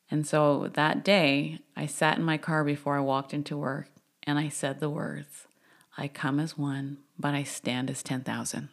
And 0.09 0.25
so 0.25 0.71
that 0.75 1.05
day, 1.05 1.59
I 1.75 1.87
sat 1.87 2.17
in 2.17 2.23
my 2.23 2.39
car 2.39 2.63
before 2.63 2.97
I 2.97 3.01
walked 3.01 3.35
into 3.35 3.57
work 3.57 3.89
and 4.23 4.39
I 4.39 4.49
said 4.49 4.79
the 4.79 4.89
words 4.89 5.49
I 5.97 6.09
come 6.09 6.41
as 6.41 6.57
one, 6.57 6.99
but 7.19 7.35
I 7.35 7.43
stand 7.43 7.91
as 7.91 8.03
10,000. 8.03 8.69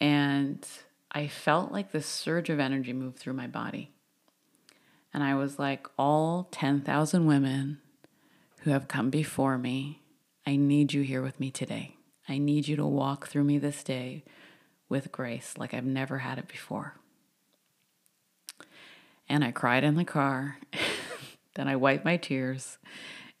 And 0.00 0.66
I 1.10 1.26
felt 1.28 1.72
like 1.72 1.92
this 1.92 2.06
surge 2.06 2.50
of 2.50 2.60
energy 2.60 2.92
move 2.92 3.16
through 3.16 3.32
my 3.32 3.46
body. 3.46 3.90
And 5.14 5.22
I 5.22 5.34
was 5.34 5.58
like, 5.58 5.88
all 5.98 6.48
10,000 6.50 7.24
women 7.24 7.78
who 8.60 8.70
have 8.70 8.88
come 8.88 9.08
before 9.08 9.56
me, 9.56 10.02
I 10.46 10.56
need 10.56 10.92
you 10.92 11.02
here 11.02 11.22
with 11.22 11.40
me 11.40 11.50
today. 11.50 11.96
I 12.28 12.38
need 12.38 12.68
you 12.68 12.76
to 12.76 12.84
walk 12.84 13.28
through 13.28 13.44
me 13.44 13.58
this 13.58 13.82
day 13.82 14.24
with 14.88 15.12
grace 15.12 15.54
like 15.56 15.72
I've 15.72 15.84
never 15.84 16.18
had 16.18 16.38
it 16.38 16.48
before. 16.48 16.96
And 19.28 19.42
I 19.42 19.52
cried 19.52 19.84
in 19.84 19.96
the 19.96 20.04
car. 20.04 20.58
then 21.54 21.66
I 21.66 21.76
wiped 21.76 22.04
my 22.04 22.16
tears 22.16 22.78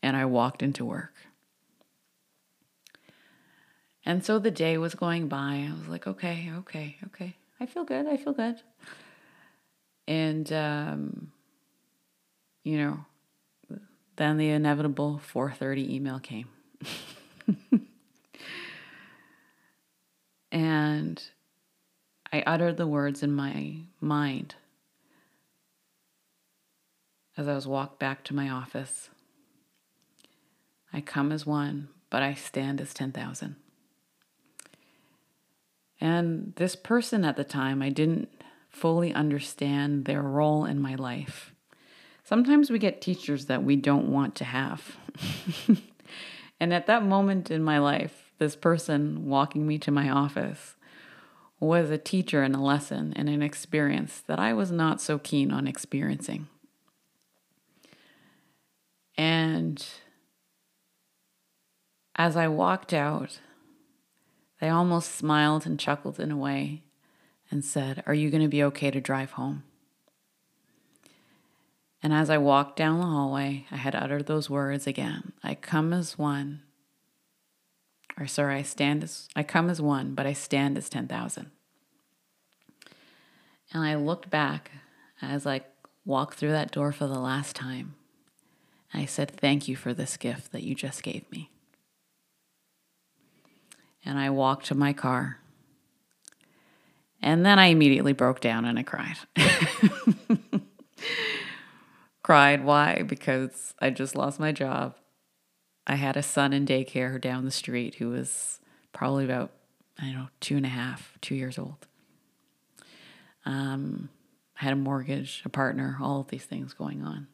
and 0.02 0.16
I 0.16 0.24
walked 0.24 0.62
into 0.62 0.84
work. 0.84 1.12
And 4.06 4.24
so 4.24 4.38
the 4.38 4.52
day 4.52 4.78
was 4.78 4.94
going 4.94 5.26
by. 5.26 5.68
I 5.68 5.72
was 5.76 5.88
like, 5.88 6.06
okay, 6.06 6.52
okay, 6.58 6.96
okay. 7.06 7.34
I 7.58 7.66
feel 7.66 7.82
good. 7.82 8.06
I 8.06 8.16
feel 8.16 8.32
good. 8.32 8.62
And, 10.06 10.52
um, 10.52 11.32
you 12.62 12.78
know, 12.78 13.04
then 14.14 14.36
the 14.36 14.50
inevitable 14.50 15.20
4:30 15.20 15.90
email 15.90 16.20
came. 16.20 16.46
and 20.52 21.20
I 22.32 22.44
uttered 22.46 22.76
the 22.76 22.86
words 22.86 23.24
in 23.24 23.32
my 23.32 23.78
mind 24.00 24.54
as 27.36 27.48
I 27.48 27.54
was 27.54 27.66
walked 27.66 27.98
back 27.98 28.22
to 28.24 28.34
my 28.34 28.48
office. 28.48 29.10
I 30.92 31.00
come 31.00 31.32
as 31.32 31.44
one, 31.44 31.88
but 32.08 32.22
I 32.22 32.34
stand 32.34 32.80
as 32.80 32.94
10,000. 32.94 33.56
And 36.00 36.52
this 36.56 36.76
person 36.76 37.24
at 37.24 37.36
the 37.36 37.44
time, 37.44 37.82
I 37.82 37.88
didn't 37.88 38.28
fully 38.68 39.12
understand 39.14 40.04
their 40.04 40.22
role 40.22 40.64
in 40.64 40.80
my 40.80 40.94
life. 40.94 41.54
Sometimes 42.24 42.70
we 42.70 42.78
get 42.78 43.00
teachers 43.00 43.46
that 43.46 43.62
we 43.62 43.76
don't 43.76 44.10
want 44.10 44.34
to 44.36 44.44
have. 44.44 44.96
and 46.60 46.74
at 46.74 46.86
that 46.86 47.04
moment 47.04 47.50
in 47.50 47.62
my 47.62 47.78
life, 47.78 48.32
this 48.38 48.56
person 48.56 49.26
walking 49.26 49.66
me 49.66 49.78
to 49.78 49.90
my 49.90 50.10
office 50.10 50.74
was 51.58 51.88
a 51.88 51.96
teacher 51.96 52.42
and 52.42 52.54
a 52.54 52.60
lesson 52.60 53.12
and 53.16 53.28
an 53.28 53.42
experience 53.42 54.22
that 54.26 54.38
I 54.38 54.52
was 54.52 54.70
not 54.70 55.00
so 55.00 55.18
keen 55.18 55.50
on 55.50 55.66
experiencing. 55.66 56.48
And 59.16 59.84
as 62.14 62.36
I 62.36 62.48
walked 62.48 62.92
out, 62.92 63.40
they 64.60 64.68
almost 64.68 65.14
smiled 65.14 65.66
and 65.66 65.78
chuckled 65.78 66.18
in 66.18 66.30
a 66.30 66.36
way 66.36 66.82
and 67.50 67.64
said, 67.64 68.02
Are 68.06 68.14
you 68.14 68.30
going 68.30 68.42
to 68.42 68.48
be 68.48 68.62
okay 68.64 68.90
to 68.90 69.00
drive 69.00 69.32
home? 69.32 69.64
And 72.02 72.12
as 72.12 72.30
I 72.30 72.38
walked 72.38 72.76
down 72.76 73.00
the 73.00 73.06
hallway, 73.06 73.66
I 73.70 73.76
had 73.76 73.94
uttered 73.94 74.26
those 74.26 74.48
words 74.48 74.86
again 74.86 75.32
I 75.42 75.54
come 75.54 75.92
as 75.92 76.18
one. 76.18 76.62
Or, 78.18 78.26
sorry, 78.26 78.56
I 78.56 78.62
stand 78.62 79.04
as, 79.04 79.28
I 79.36 79.42
come 79.42 79.68
as 79.68 79.82
one, 79.82 80.14
but 80.14 80.26
I 80.26 80.32
stand 80.32 80.78
as 80.78 80.88
10,000. 80.88 81.50
And 83.72 83.84
I 83.84 83.94
looked 83.94 84.30
back 84.30 84.70
as 85.20 85.46
I 85.46 85.60
walked 86.06 86.38
through 86.38 86.52
that 86.52 86.70
door 86.70 86.92
for 86.92 87.06
the 87.06 87.18
last 87.18 87.54
time. 87.54 87.94
I 88.94 89.04
said, 89.04 89.30
Thank 89.30 89.68
you 89.68 89.76
for 89.76 89.92
this 89.92 90.16
gift 90.16 90.52
that 90.52 90.62
you 90.62 90.74
just 90.74 91.02
gave 91.02 91.30
me. 91.30 91.50
And 94.06 94.18
I 94.18 94.30
walked 94.30 94.66
to 94.66 94.74
my 94.74 94.92
car. 94.92 95.40
And 97.20 97.44
then 97.44 97.58
I 97.58 97.66
immediately 97.66 98.12
broke 98.12 98.40
down 98.40 98.64
and 98.64 98.78
I 98.78 98.82
cried. 98.82 99.16
cried. 102.22 102.64
Why? 102.64 103.02
Because 103.02 103.74
I 103.80 103.90
just 103.90 104.14
lost 104.14 104.38
my 104.38 104.52
job. 104.52 104.94
I 105.86 105.96
had 105.96 106.16
a 106.16 106.22
son 106.22 106.52
in 106.52 106.66
daycare 106.66 107.20
down 107.20 107.44
the 107.44 107.50
street 107.50 107.96
who 107.96 108.10
was 108.10 108.60
probably 108.92 109.24
about, 109.24 109.52
I 109.98 110.06
don't 110.06 110.14
know, 110.14 110.28
two 110.40 110.56
and 110.56 110.66
a 110.66 110.70
half, 110.70 111.18
two 111.20 111.34
years 111.34 111.58
old. 111.58 111.86
Um, 113.44 114.08
I 114.60 114.64
had 114.64 114.72
a 114.72 114.76
mortgage, 114.76 115.42
a 115.44 115.48
partner, 115.48 115.98
all 116.00 116.20
of 116.20 116.28
these 116.28 116.44
things 116.44 116.72
going 116.72 117.02
on. 117.02 117.28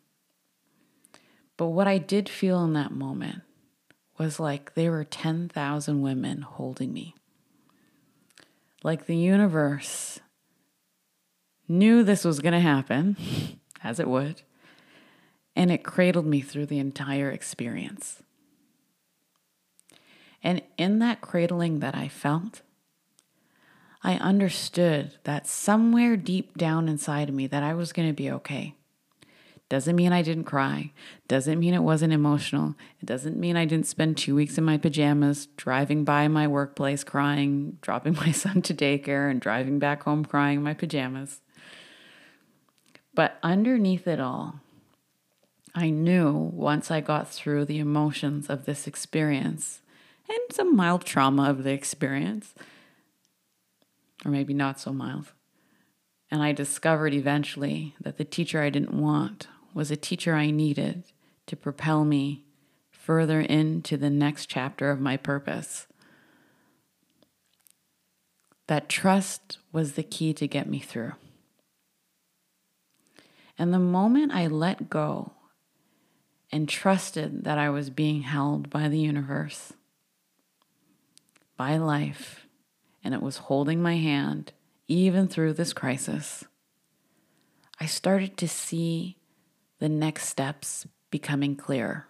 But 1.57 1.69
what 1.69 1.87
I 1.87 1.99
did 1.99 2.29
feel 2.29 2.65
in 2.65 2.73
that 2.75 2.93
moment 2.93 3.43
was 4.19 4.39
like 4.39 4.75
there 4.75 4.91
were 4.91 5.05
10,000 5.05 6.03
women 6.03 6.43
holding 6.43 6.93
me. 6.93 7.15
Like 8.83 9.07
the 9.07 9.17
universe 9.17 10.21
knew 11.69 12.03
this 12.03 12.25
was 12.25 12.41
going 12.41 12.53
to 12.53 12.61
happen, 12.61 13.17
as 13.85 14.01
it 14.01 14.09
would, 14.09 14.43
and 15.55 15.71
it 15.71 15.85
cradled 15.85 16.27
me 16.27 16.41
through 16.41 16.67
the 16.67 16.79
entire 16.79 17.31
experience. 17.31 18.23
And 20.43 20.63
in 20.77 20.99
that 20.99 21.21
cradling 21.21 21.81
that 21.81 21.95
I 21.95 22.09
felt, 22.09 22.63
I 24.03 24.15
understood 24.15 25.19
that 25.23 25.47
somewhere 25.47 26.17
deep 26.17 26.59
down 26.59 26.89
inside 26.89 27.29
of 27.29 27.35
me 27.35 27.47
that 27.47 27.63
I 27.63 27.75
was 27.75 27.93
going 27.93 28.09
to 28.09 28.15
be 28.15 28.31
okay 28.31 28.75
Doesn't 29.73 29.97
mean 29.97 30.13
I 30.13 30.21
didn't 30.21 30.45
cry. 30.45 30.93
Doesn't 31.29 31.59
mean 31.59 31.73
it 31.73 31.83
wasn't 31.83 32.13
emotional. 32.13 32.75
It 33.01 33.07
doesn't 33.07 33.39
mean 33.39 33.57
I 33.57 33.65
didn't 33.65 33.87
spend 33.87 34.19
two 34.19 34.35
weeks 34.35 34.59
in 34.59 34.65
my 34.65 34.77
pajamas 34.77 35.47
driving 35.57 36.05
by 36.05 36.29
my 36.29 36.47
workplace 36.47 37.03
crying, 37.03 37.79
dropping 37.81 38.13
my 38.17 38.33
son 38.33 38.61
to 38.61 38.75
daycare, 38.75 39.31
and 39.31 39.41
driving 39.41 39.79
back 39.79 40.03
home 40.03 40.27
crying 40.27 40.59
in 40.59 40.63
my 40.63 40.75
pajamas. 40.75 41.41
But 43.15 43.39
underneath 43.43 44.07
it 44.07 44.21
all, 44.21 44.61
I 45.75 45.89
knew 45.89 46.35
once 46.35 46.91
I 46.91 47.01
got 47.01 47.31
through 47.31 47.65
the 47.65 47.79
emotions 47.79 48.51
of 48.51 48.67
this 48.67 48.87
experience 48.87 49.81
and 50.29 50.39
some 50.51 50.77
mild 50.77 51.07
trauma 51.07 51.49
of 51.49 51.65
the 51.65 51.73
experience, 51.73 52.53
or 54.23 54.31
maybe 54.31 54.53
not 54.53 54.79
so 54.79 54.93
mild. 54.93 55.33
And 56.31 56.43
I 56.43 56.53
discovered 56.53 57.15
eventually 57.15 57.95
that 58.03 58.19
the 58.19 58.25
teacher 58.27 58.61
I 58.61 58.69
didn't 58.69 58.93
want 58.93 59.49
was 59.75 59.91
a 59.91 59.97
teacher 59.97 60.35
I 60.35 60.51
needed 60.51 61.05
to 61.47 61.57
propel 61.57 62.05
me 62.05 62.45
further 62.91 63.41
into 63.41 63.97
the 63.97 64.11
next 64.11 64.47
chapter 64.47 64.91
of 64.91 65.01
my 65.01 65.17
purpose. 65.17 65.87
That 68.69 68.89
trust 68.89 69.59
was 69.73 69.93
the 69.93 70.03
key 70.03 70.33
to 70.35 70.47
get 70.47 70.69
me 70.69 70.79
through. 70.79 71.13
And 73.59 73.75
the 73.75 73.79
moment 73.79 74.33
I 74.33 74.47
let 74.47 74.89
go 74.89 75.33
and 76.51 76.69
trusted 76.69 77.45
that 77.45 77.59
I 77.59 77.71
was 77.71 77.91
being 77.91 78.23
held 78.23 78.71
by 78.71 78.89
the 78.89 78.99
universe, 78.99 79.73
by 81.57 81.77
life, 81.77 82.47
and 83.03 83.15
it 83.15 83.23
was 83.23 83.39
holding 83.39 83.83
my 83.83 83.97
hand 83.97 84.53
even 84.89 85.27
through 85.27 85.55
this 85.55 85.73
crisis, 85.73 86.45
I 87.81 87.87
started 87.87 88.37
to 88.37 88.49
see 88.49 89.17
the 89.83 89.89
next 89.89 90.29
steps 90.29 90.87
becoming 91.11 91.57
clear. 91.57 92.07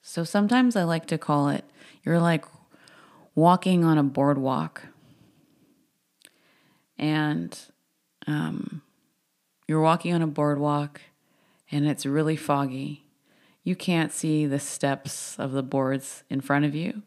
So 0.00 0.24
sometimes 0.24 0.74
I 0.74 0.84
like 0.84 1.04
to 1.08 1.18
call 1.18 1.50
it 1.50 1.66
you're 2.02 2.18
like 2.18 2.46
walking 3.34 3.84
on 3.84 3.98
a 3.98 4.02
boardwalk. 4.02 4.86
And 6.96 7.58
um, 8.26 8.80
you're 9.66 9.82
walking 9.82 10.14
on 10.14 10.22
a 10.22 10.26
boardwalk 10.26 11.02
and 11.70 11.86
it's 11.86 12.06
really 12.06 12.36
foggy. 12.36 13.04
You 13.62 13.76
can't 13.76 14.10
see 14.10 14.46
the 14.46 14.58
steps 14.58 15.38
of 15.38 15.52
the 15.52 15.62
boards 15.62 16.24
in 16.30 16.40
front 16.40 16.64
of 16.64 16.74
you, 16.74 17.02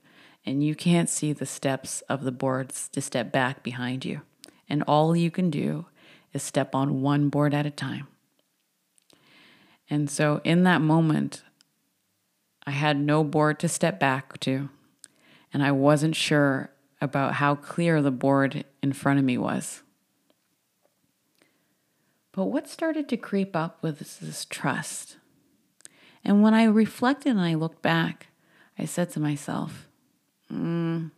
and 0.45 0.63
you 0.63 0.75
can't 0.75 1.09
see 1.09 1.33
the 1.33 1.47
steps 1.47 2.01
of 2.01 2.23
the 2.23 2.31
boards 2.31 2.87
to 2.89 3.01
step 3.01 3.31
back 3.31 3.63
behind 3.63 4.05
you. 4.05 4.21
And 4.69 4.83
all 4.83 5.15
you 5.15 5.31
can 5.31 5.49
do 5.49 5.87
is 6.33 6.43
step 6.43 6.75
on 6.75 7.01
one 7.01 7.29
board 7.29 7.55
at 7.55 7.65
a 7.65 7.71
time. 7.71 8.05
And 9.91 10.09
so 10.09 10.39
in 10.45 10.63
that 10.63 10.81
moment, 10.81 11.43
I 12.65 12.71
had 12.71 12.97
no 12.97 13.25
board 13.25 13.59
to 13.59 13.67
step 13.67 13.99
back 13.99 14.39
to, 14.39 14.69
and 15.53 15.61
I 15.61 15.73
wasn't 15.73 16.15
sure 16.15 16.71
about 17.01 17.33
how 17.35 17.55
clear 17.55 18.01
the 18.01 18.09
board 18.09 18.63
in 18.81 18.93
front 18.93 19.19
of 19.19 19.25
me 19.25 19.37
was. 19.37 19.83
But 22.31 22.45
what 22.45 22.69
started 22.69 23.09
to 23.09 23.17
creep 23.17 23.53
up 23.53 23.83
was 23.83 24.19
this 24.19 24.45
trust. 24.45 25.17
And 26.23 26.41
when 26.41 26.53
I 26.53 26.63
reflected 26.63 27.31
and 27.31 27.41
I 27.41 27.55
looked 27.55 27.81
back, 27.81 28.27
I 28.79 28.85
said 28.85 29.09
to 29.11 29.19
myself, 29.19 29.89
mm, 30.49 31.11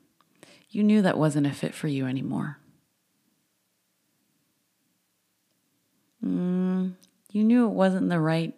You 0.72 0.84
knew 0.84 1.04
that 1.04 1.20
wasn't 1.20 1.46
a 1.46 1.52
fit 1.52 1.76
for 1.76 1.88
you 1.88 2.08
anymore. 2.08 2.58
Mm, 6.26 6.94
you 7.32 7.44
knew 7.44 7.66
it 7.66 7.74
wasn't 7.74 8.10
the 8.10 8.20
right 8.20 8.56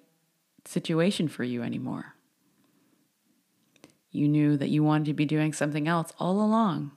situation 0.68 1.28
for 1.28 1.44
you 1.44 1.64
anymore. 1.64 2.16
You 4.12 4.28
knew 4.28 4.58
that 4.58 4.70
you 4.70 4.84
wanted 4.84 5.06
to 5.06 5.14
be 5.14 5.26
doing 5.26 5.54
something 5.54 5.88
else 5.88 6.14
all 6.20 6.42
along. 6.42 6.92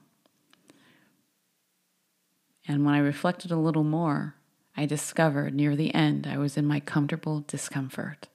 And 2.67 2.85
when 2.85 2.93
I 2.93 2.99
reflected 2.99 3.51
a 3.51 3.57
little 3.57 3.83
more, 3.83 4.35
I 4.77 4.85
discovered 4.85 5.53
near 5.53 5.75
the 5.75 5.93
end 5.93 6.27
I 6.27 6.37
was 6.37 6.55
in 6.55 6.65
my 6.65 6.79
comfortable 6.79 7.43
discomfort. 7.47 8.29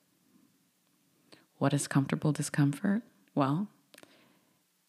What 1.58 1.72
is 1.72 1.88
comfortable 1.88 2.32
discomfort? 2.32 3.02
Well, 3.34 3.68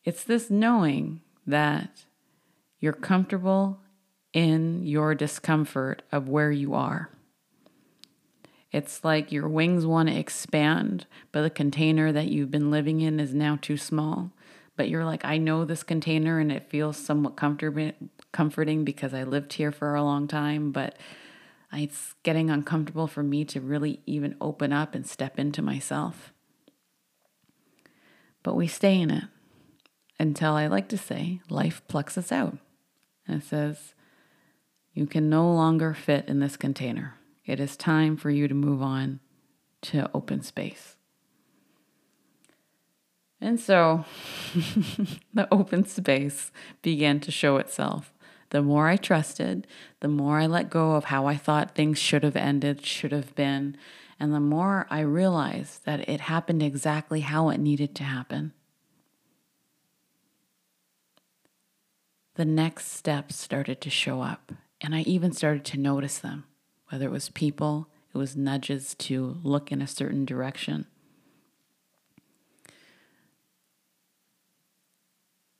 it's 0.04 0.24
this 0.24 0.50
knowing 0.50 1.22
that 1.48 2.06
you're 2.80 2.92
comfortable 2.92 3.80
in 4.34 4.86
your 4.86 5.16
discomfort 5.16 6.02
of 6.12 6.28
where 6.28 6.52
you 6.52 6.74
are. 6.74 7.10
It's 8.76 9.06
like 9.06 9.32
your 9.32 9.48
wings 9.48 9.86
want 9.86 10.10
to 10.10 10.20
expand, 10.20 11.06
but 11.32 11.44
the 11.44 11.50
container 11.50 12.12
that 12.12 12.28
you've 12.28 12.52
been 12.52 12.70
living 12.70 13.00
in 13.00 13.22
is 13.22 13.34
now 13.34 13.58
too 13.62 13.78
small. 13.78 14.32
But 14.76 14.90
you're 14.90 15.06
like, 15.06 15.24
I 15.24 15.38
know 15.38 15.64
this 15.64 15.82
container 15.82 16.40
and 16.40 16.52
it 16.52 16.70
feels 16.70 16.98
somewhat 16.98 17.38
comforting 17.38 18.84
because 18.84 19.14
I 19.14 19.24
lived 19.24 19.54
here 19.54 19.72
for 19.72 19.96
a 19.96 20.04
long 20.04 20.28
time, 20.28 20.74
but 20.74 20.98
it's 21.72 22.16
getting 22.24 22.50
uncomfortable 22.50 23.08
for 23.08 23.24
me 23.24 23.46
to 23.46 23.62
really 23.62 24.02
even 24.06 24.36
open 24.42 24.74
up 24.74 24.94
and 24.94 25.08
step 25.08 25.40
into 25.40 25.62
myself. 25.62 26.34
But 28.44 28.56
we 28.58 28.68
stay 28.68 29.00
in 29.00 29.10
it 29.10 29.24
until 30.20 30.52
I 30.52 30.68
like 30.68 30.90
to 30.90 30.98
say 30.98 31.40
life 31.50 31.82
plucks 31.88 32.18
us 32.18 32.30
out. 32.30 32.58
And 33.26 33.42
it 33.42 33.46
says, 33.46 33.94
You 34.94 35.08
can 35.08 35.30
no 35.30 35.50
longer 35.50 35.94
fit 35.94 36.28
in 36.28 36.42
this 36.42 36.58
container. 36.58 37.14
It 37.46 37.60
is 37.60 37.78
time 37.78 38.18
for 38.18 38.30
you 38.30 38.48
to 38.48 38.54
move 38.54 38.82
on 38.82 39.20
to 39.84 40.10
open 40.14 40.42
space. 40.42 40.96
And 43.40 43.60
so 43.60 44.06
the 45.34 45.48
open 45.52 45.86
space 45.86 46.52
began 46.82 47.20
to 47.20 47.32
show 47.32 47.58
itself. 47.58 48.12
The 48.50 48.62
more 48.62 48.88
I 48.88 48.96
trusted, 48.96 49.68
the 50.00 50.08
more 50.08 50.40
I 50.40 50.48
let 50.48 50.70
go 50.70 50.94
of 50.94 51.06
how 51.06 51.28
I 51.28 51.36
thought 51.36 51.76
things 51.76 52.00
should 52.00 52.24
have 52.24 52.36
ended, 52.36 52.86
should 52.86 53.12
have 53.12 53.36
been, 53.36 53.76
and 54.20 54.34
the 54.34 54.40
more 54.40 54.88
I 54.90 55.02
realized 55.02 55.86
that 55.86 56.08
it 56.08 56.22
happened 56.22 56.64
exactly 56.64 57.20
how 57.22 57.50
it 57.50 57.60
needed 57.60 57.96
to 57.96 58.04
happen. 58.04 58.54
The 62.36 62.46
next 62.46 62.92
steps 62.92 63.36
started 63.36 63.82
to 63.82 63.90
show 63.90 64.22
up, 64.22 64.52
and 64.80 64.96
I 64.96 65.02
even 65.02 65.32
started 65.32 65.66
to 65.66 65.80
notice 65.80 66.20
them, 66.20 66.46
whether 66.90 67.06
it 67.06 67.12
was 67.12 67.30
people, 67.30 67.88
it 68.14 68.18
was 68.18 68.36
nudges 68.36 68.96
to 68.96 69.38
look 69.44 69.72
in 69.72 69.82
a 69.82 69.88
certain 69.88 70.26
direction. 70.26 70.86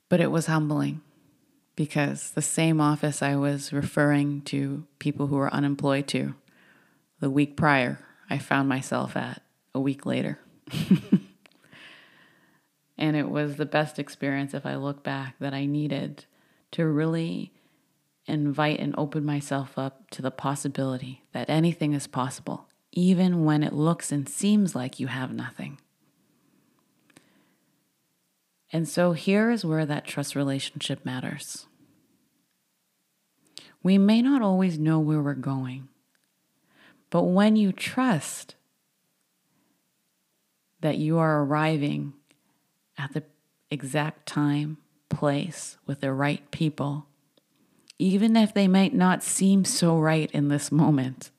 But 0.08 0.20
it 0.20 0.30
was 0.30 0.46
humbling 0.46 1.02
because 1.74 2.30
the 2.30 2.42
same 2.42 2.80
office 2.80 3.22
I 3.22 3.36
was 3.36 3.72
referring 3.72 4.40
to 4.42 4.86
people 4.98 5.26
who 5.26 5.36
were 5.36 5.52
unemployed 5.52 6.08
to 6.08 6.34
the 7.20 7.30
week 7.30 7.56
prior, 7.56 7.98
I 8.28 8.38
found 8.38 8.68
myself 8.68 9.16
at 9.16 9.42
a 9.74 9.80
week 9.80 10.06
later. 10.06 10.38
and 12.98 13.16
it 13.16 13.28
was 13.30 13.56
the 13.56 13.66
best 13.66 13.98
experience, 13.98 14.54
if 14.54 14.64
I 14.66 14.76
look 14.76 15.02
back, 15.02 15.36
that 15.38 15.54
I 15.54 15.66
needed 15.66 16.24
to 16.72 16.86
really 16.86 17.52
invite 18.26 18.80
and 18.80 18.94
open 18.98 19.24
myself 19.24 19.78
up 19.78 20.10
to 20.10 20.22
the 20.22 20.30
possibility 20.30 21.22
that 21.32 21.48
anything 21.48 21.92
is 21.92 22.06
possible, 22.06 22.68
even 22.92 23.44
when 23.44 23.62
it 23.62 23.72
looks 23.72 24.10
and 24.10 24.28
seems 24.28 24.74
like 24.74 24.98
you 24.98 25.06
have 25.06 25.32
nothing. 25.32 25.78
And 28.72 28.88
so 28.88 29.12
here 29.12 29.50
is 29.50 29.64
where 29.64 29.86
that 29.86 30.04
trust 30.04 30.34
relationship 30.34 31.04
matters. 31.04 31.66
We 33.82 33.98
may 33.98 34.20
not 34.22 34.42
always 34.42 34.78
know 34.78 34.98
where 34.98 35.22
we're 35.22 35.34
going, 35.34 35.88
but 37.10 37.22
when 37.22 37.54
you 37.54 37.70
trust 37.70 38.56
that 40.80 40.98
you 40.98 41.18
are 41.18 41.44
arriving 41.44 42.14
at 42.98 43.12
the 43.12 43.22
exact 43.70 44.26
time, 44.26 44.78
place, 45.08 45.78
with 45.86 46.00
the 46.00 46.12
right 46.12 46.50
people, 46.50 47.06
even 47.98 48.36
if 48.36 48.52
they 48.52 48.68
might 48.68 48.94
not 48.94 49.22
seem 49.22 49.64
so 49.64 49.98
right 49.98 50.30
in 50.32 50.48
this 50.48 50.70
moment, 50.70 51.30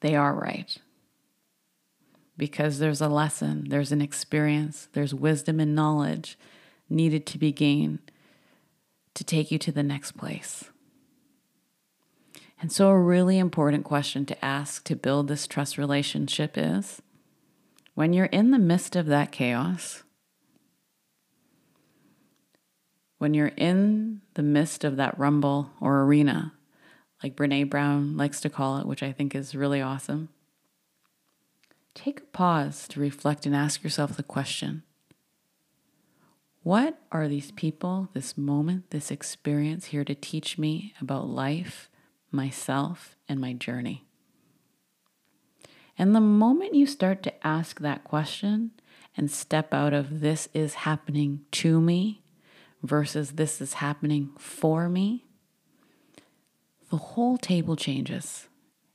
they 0.00 0.14
are 0.14 0.34
right 0.34 0.78
because 2.36 2.78
there's 2.78 3.00
a 3.00 3.08
lesson, 3.08 3.68
there's 3.68 3.92
an 3.92 4.02
experience, 4.02 4.88
there's 4.92 5.14
wisdom 5.14 5.60
and 5.60 5.74
knowledge 5.74 6.38
needed 6.88 7.26
to 7.26 7.38
be 7.38 7.52
gained 7.52 8.10
to 9.14 9.24
take 9.24 9.50
you 9.50 9.58
to 9.58 9.72
the 9.72 9.82
next 9.82 10.12
place. 10.12 10.64
And 12.60 12.72
so, 12.72 12.88
a 12.88 12.98
really 12.98 13.38
important 13.38 13.84
question 13.84 14.26
to 14.26 14.44
ask 14.44 14.84
to 14.84 14.96
build 14.96 15.28
this 15.28 15.46
trust 15.46 15.78
relationship 15.78 16.56
is 16.56 17.02
when 17.94 18.12
you're 18.12 18.26
in 18.26 18.50
the 18.50 18.58
midst 18.58 18.96
of 18.96 19.06
that 19.06 19.32
chaos, 19.32 20.02
when 23.24 23.32
you're 23.32 23.52
in 23.56 24.20
the 24.34 24.42
midst 24.42 24.84
of 24.84 24.96
that 24.96 25.18
rumble 25.18 25.70
or 25.80 26.02
arena, 26.02 26.52
like 27.22 27.34
Brene 27.34 27.70
Brown 27.70 28.18
likes 28.18 28.38
to 28.42 28.50
call 28.50 28.76
it, 28.76 28.86
which 28.86 29.02
I 29.02 29.12
think 29.12 29.34
is 29.34 29.54
really 29.54 29.80
awesome. 29.80 30.28
Take 31.94 32.20
a 32.20 32.24
pause 32.24 32.86
to 32.88 33.00
reflect 33.00 33.46
and 33.46 33.56
ask 33.56 33.82
yourself 33.82 34.14
the 34.14 34.22
question 34.22 34.82
What 36.62 36.98
are 37.10 37.26
these 37.26 37.50
people, 37.50 38.10
this 38.12 38.36
moment, 38.36 38.90
this 38.90 39.10
experience 39.10 39.86
here 39.86 40.04
to 40.04 40.14
teach 40.14 40.58
me 40.58 40.92
about 41.00 41.26
life, 41.26 41.88
myself, 42.30 43.16
and 43.26 43.40
my 43.40 43.54
journey? 43.54 44.04
And 45.96 46.14
the 46.14 46.20
moment 46.20 46.74
you 46.74 46.84
start 46.84 47.22
to 47.22 47.46
ask 47.46 47.80
that 47.80 48.04
question 48.04 48.72
and 49.16 49.30
step 49.30 49.72
out 49.72 49.94
of 49.94 50.20
this 50.20 50.46
is 50.52 50.74
happening 50.74 51.46
to 51.52 51.80
me 51.80 52.20
versus 52.84 53.32
this 53.32 53.60
is 53.60 53.74
happening 53.74 54.30
for 54.38 54.88
me, 54.88 55.24
the 56.90 56.98
whole 56.98 57.38
table 57.38 57.76
changes. 57.76 58.46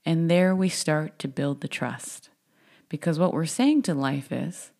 And 0.05 0.29
there 0.29 0.55
we 0.55 0.69
start 0.69 1.17
to 1.19 1.27
build 1.27 1.61
the 1.61 1.67
trust. 1.67 2.29
Because 2.87 3.19
what 3.19 3.33
we're 3.33 3.45
saying 3.45 3.81
to 3.83 3.93
life 3.93 4.31
is 4.31 4.71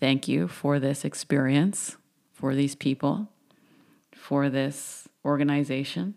thank 0.00 0.26
you 0.26 0.48
for 0.48 0.78
this 0.78 1.04
experience, 1.04 1.96
for 2.32 2.54
these 2.54 2.74
people, 2.74 3.28
for 4.12 4.48
this 4.48 5.06
organization. 5.24 6.14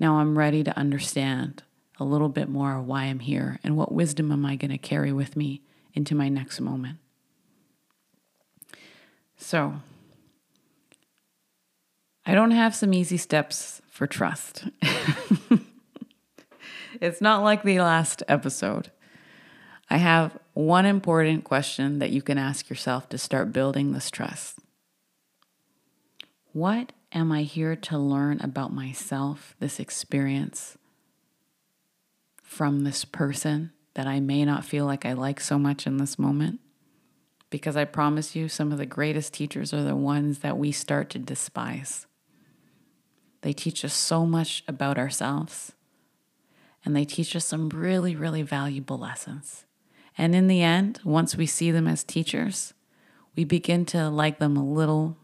Now 0.00 0.18
I'm 0.18 0.36
ready 0.36 0.64
to 0.64 0.76
understand 0.78 1.62
a 2.00 2.04
little 2.04 2.28
bit 2.28 2.48
more 2.48 2.80
why 2.80 3.04
I'm 3.04 3.20
here 3.20 3.60
and 3.62 3.76
what 3.76 3.92
wisdom 3.92 4.32
am 4.32 4.44
I 4.44 4.56
going 4.56 4.70
to 4.70 4.78
carry 4.78 5.12
with 5.12 5.36
me 5.36 5.62
into 5.92 6.14
my 6.14 6.28
next 6.28 6.60
moment. 6.60 6.98
So, 9.36 9.74
I 12.26 12.34
don't 12.34 12.52
have 12.52 12.74
some 12.74 12.94
easy 12.94 13.18
steps 13.18 13.82
for 13.88 14.06
trust. 14.06 14.64
it's 17.00 17.20
not 17.20 17.42
like 17.42 17.62
the 17.62 17.80
last 17.80 18.22
episode. 18.28 18.90
I 19.90 19.98
have 19.98 20.38
one 20.54 20.86
important 20.86 21.44
question 21.44 21.98
that 21.98 22.10
you 22.10 22.22
can 22.22 22.38
ask 22.38 22.70
yourself 22.70 23.08
to 23.10 23.18
start 23.18 23.52
building 23.52 23.92
this 23.92 24.10
trust. 24.10 24.58
What 26.52 26.92
am 27.12 27.30
I 27.30 27.42
here 27.42 27.76
to 27.76 27.98
learn 27.98 28.40
about 28.40 28.72
myself, 28.72 29.54
this 29.60 29.78
experience, 29.78 30.78
from 32.42 32.84
this 32.84 33.04
person 33.04 33.72
that 33.94 34.06
I 34.06 34.20
may 34.20 34.44
not 34.44 34.64
feel 34.64 34.86
like 34.86 35.04
I 35.04 35.12
like 35.12 35.40
so 35.40 35.58
much 35.58 35.86
in 35.86 35.98
this 35.98 36.18
moment? 36.18 36.60
Because 37.50 37.76
I 37.76 37.84
promise 37.84 38.34
you, 38.34 38.48
some 38.48 38.72
of 38.72 38.78
the 38.78 38.86
greatest 38.86 39.34
teachers 39.34 39.74
are 39.74 39.84
the 39.84 39.94
ones 39.94 40.38
that 40.38 40.56
we 40.56 40.72
start 40.72 41.10
to 41.10 41.18
despise. 41.18 42.06
They 43.44 43.52
teach 43.52 43.84
us 43.84 43.92
so 43.92 44.24
much 44.24 44.64
about 44.66 44.96
ourselves, 44.96 45.72
and 46.82 46.96
they 46.96 47.04
teach 47.04 47.36
us 47.36 47.46
some 47.46 47.68
really, 47.68 48.16
really 48.16 48.40
valuable 48.40 48.96
lessons. 48.96 49.66
And 50.16 50.34
in 50.34 50.46
the 50.46 50.62
end, 50.62 51.00
once 51.04 51.36
we 51.36 51.44
see 51.44 51.70
them 51.70 51.86
as 51.86 52.02
teachers, 52.02 52.72
we 53.36 53.44
begin 53.44 53.84
to 53.86 54.08
like 54.08 54.38
them 54.38 54.56
a 54.56 54.64
little, 54.64 55.18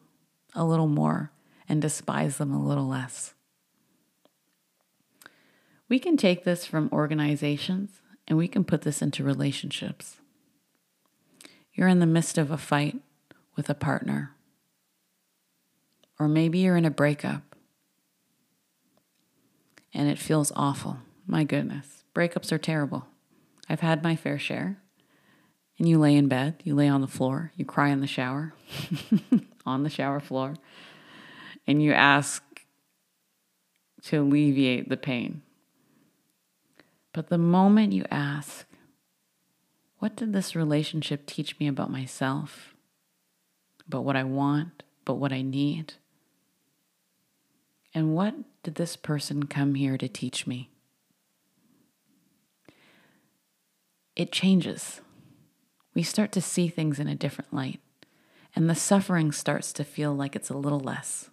a 0.54 0.66
little 0.66 0.86
more 0.86 1.32
and 1.66 1.80
despise 1.80 2.36
them 2.36 2.52
a 2.52 2.62
little 2.62 2.86
less. 2.86 3.32
We 5.88 5.98
can 5.98 6.18
take 6.18 6.44
this 6.44 6.66
from 6.66 6.90
organizations 6.92 8.02
and 8.28 8.36
we 8.36 8.48
can 8.48 8.64
put 8.64 8.82
this 8.82 9.00
into 9.00 9.24
relationships. 9.24 10.18
You're 11.72 11.88
in 11.88 12.00
the 12.00 12.06
midst 12.06 12.36
of 12.36 12.50
a 12.50 12.58
fight 12.58 13.00
with 13.56 13.70
a 13.70 13.74
partner, 13.74 14.32
or 16.18 16.28
maybe 16.28 16.58
you're 16.58 16.76
in 16.76 16.84
a 16.84 16.90
breakup 16.90 17.49
and 19.92 20.08
it 20.08 20.18
feels 20.18 20.52
awful. 20.56 20.98
My 21.26 21.44
goodness, 21.44 22.04
breakups 22.14 22.52
are 22.52 22.58
terrible. 22.58 23.06
I've 23.68 23.80
had 23.80 24.02
my 24.02 24.16
fair 24.16 24.38
share. 24.38 24.78
And 25.78 25.88
you 25.88 25.98
lay 25.98 26.14
in 26.14 26.28
bed, 26.28 26.60
you 26.62 26.74
lay 26.74 26.88
on 26.88 27.00
the 27.00 27.06
floor, 27.06 27.52
you 27.56 27.64
cry 27.64 27.88
in 27.88 28.00
the 28.00 28.06
shower, 28.06 28.52
on 29.66 29.82
the 29.82 29.88
shower 29.88 30.20
floor, 30.20 30.56
and 31.66 31.82
you 31.82 31.92
ask 31.92 32.42
to 34.02 34.18
alleviate 34.20 34.90
the 34.90 34.98
pain. 34.98 35.40
But 37.14 37.28
the 37.28 37.38
moment 37.38 37.94
you 37.94 38.04
ask, 38.10 38.66
what 40.00 40.16
did 40.16 40.32
this 40.32 40.54
relationship 40.54 41.26
teach 41.26 41.58
me 41.58 41.66
about 41.66 41.90
myself, 41.90 42.74
about 43.86 44.04
what 44.04 44.16
I 44.16 44.24
want, 44.24 44.82
about 45.02 45.18
what 45.18 45.32
I 45.32 45.42
need? 45.42 45.94
And 47.94 48.14
what 48.14 48.34
did 48.62 48.74
this 48.74 48.96
person 48.96 49.44
come 49.44 49.74
here 49.74 49.96
to 49.96 50.08
teach 50.08 50.46
me? 50.46 50.70
It 54.16 54.32
changes. 54.32 55.00
We 55.94 56.02
start 56.02 56.32
to 56.32 56.40
see 56.40 56.68
things 56.68 56.98
in 56.98 57.08
a 57.08 57.14
different 57.14 57.54
light, 57.54 57.80
and 58.54 58.68
the 58.68 58.74
suffering 58.74 59.32
starts 59.32 59.72
to 59.74 59.84
feel 59.84 60.14
like 60.14 60.36
it's 60.36 60.50
a 60.50 60.56
little 60.56 60.80
less. 60.80 61.30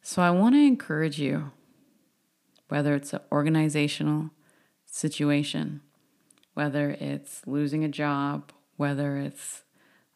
So, 0.00 0.22
I 0.22 0.30
want 0.30 0.54
to 0.54 0.60
encourage 0.60 1.20
you 1.20 1.52
whether 2.68 2.94
it's 2.94 3.12
an 3.12 3.20
organizational 3.30 4.30
situation, 4.86 5.82
whether 6.54 6.90
it's 6.90 7.46
losing 7.46 7.84
a 7.84 7.88
job, 7.88 8.50
whether 8.76 9.18
it's 9.18 9.62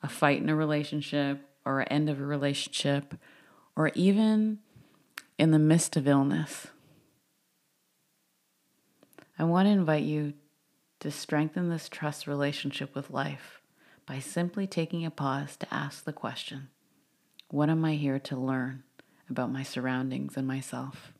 a 0.03 0.09
fight 0.09 0.41
in 0.41 0.49
a 0.49 0.57
relationship 0.57 1.41
or 1.65 1.81
an 1.81 1.89
end 1.89 2.09
of 2.09 2.19
a 2.19 2.25
relationship, 2.25 3.15
or 3.77 3.91
even 3.95 4.59
in 5.39 5.51
the 5.51 5.59
midst 5.59 5.97
of 5.97 6.09
illness. 6.09 6.69
I 9.39 9.45
want 9.45 9.67
to 9.67 9.73
invite 9.73 10.05
you 10.05 10.35
to 11.01 11.11
strengthen 11.11 11.69
this 11.69 11.89
trust 11.89 12.27
relationship 12.27 12.95
with 12.95 13.11
life 13.11 13.61
by 14.07 14.19
simply 14.19 14.67
taking 14.67 15.05
a 15.05 15.11
pause 15.11 15.57
to 15.57 15.75
ask 15.75 16.05
the 16.05 16.13
question 16.13 16.69
What 17.49 17.69
am 17.69 17.85
I 17.85 17.95
here 17.95 18.19
to 18.19 18.37
learn 18.37 18.85
about 19.29 19.53
my 19.53 19.63
surroundings 19.63 20.37
and 20.37 20.47
myself? 20.47 21.13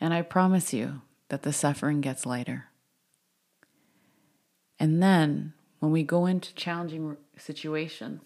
And 0.00 0.14
I 0.14 0.22
promise 0.22 0.72
you 0.72 1.02
that 1.28 1.42
the 1.42 1.52
suffering 1.52 2.00
gets 2.00 2.26
lighter. 2.26 2.66
And 4.78 5.02
then 5.02 5.52
when 5.78 5.92
we 5.92 6.02
go 6.02 6.26
into 6.26 6.54
challenging 6.54 7.16
situations, 7.36 8.22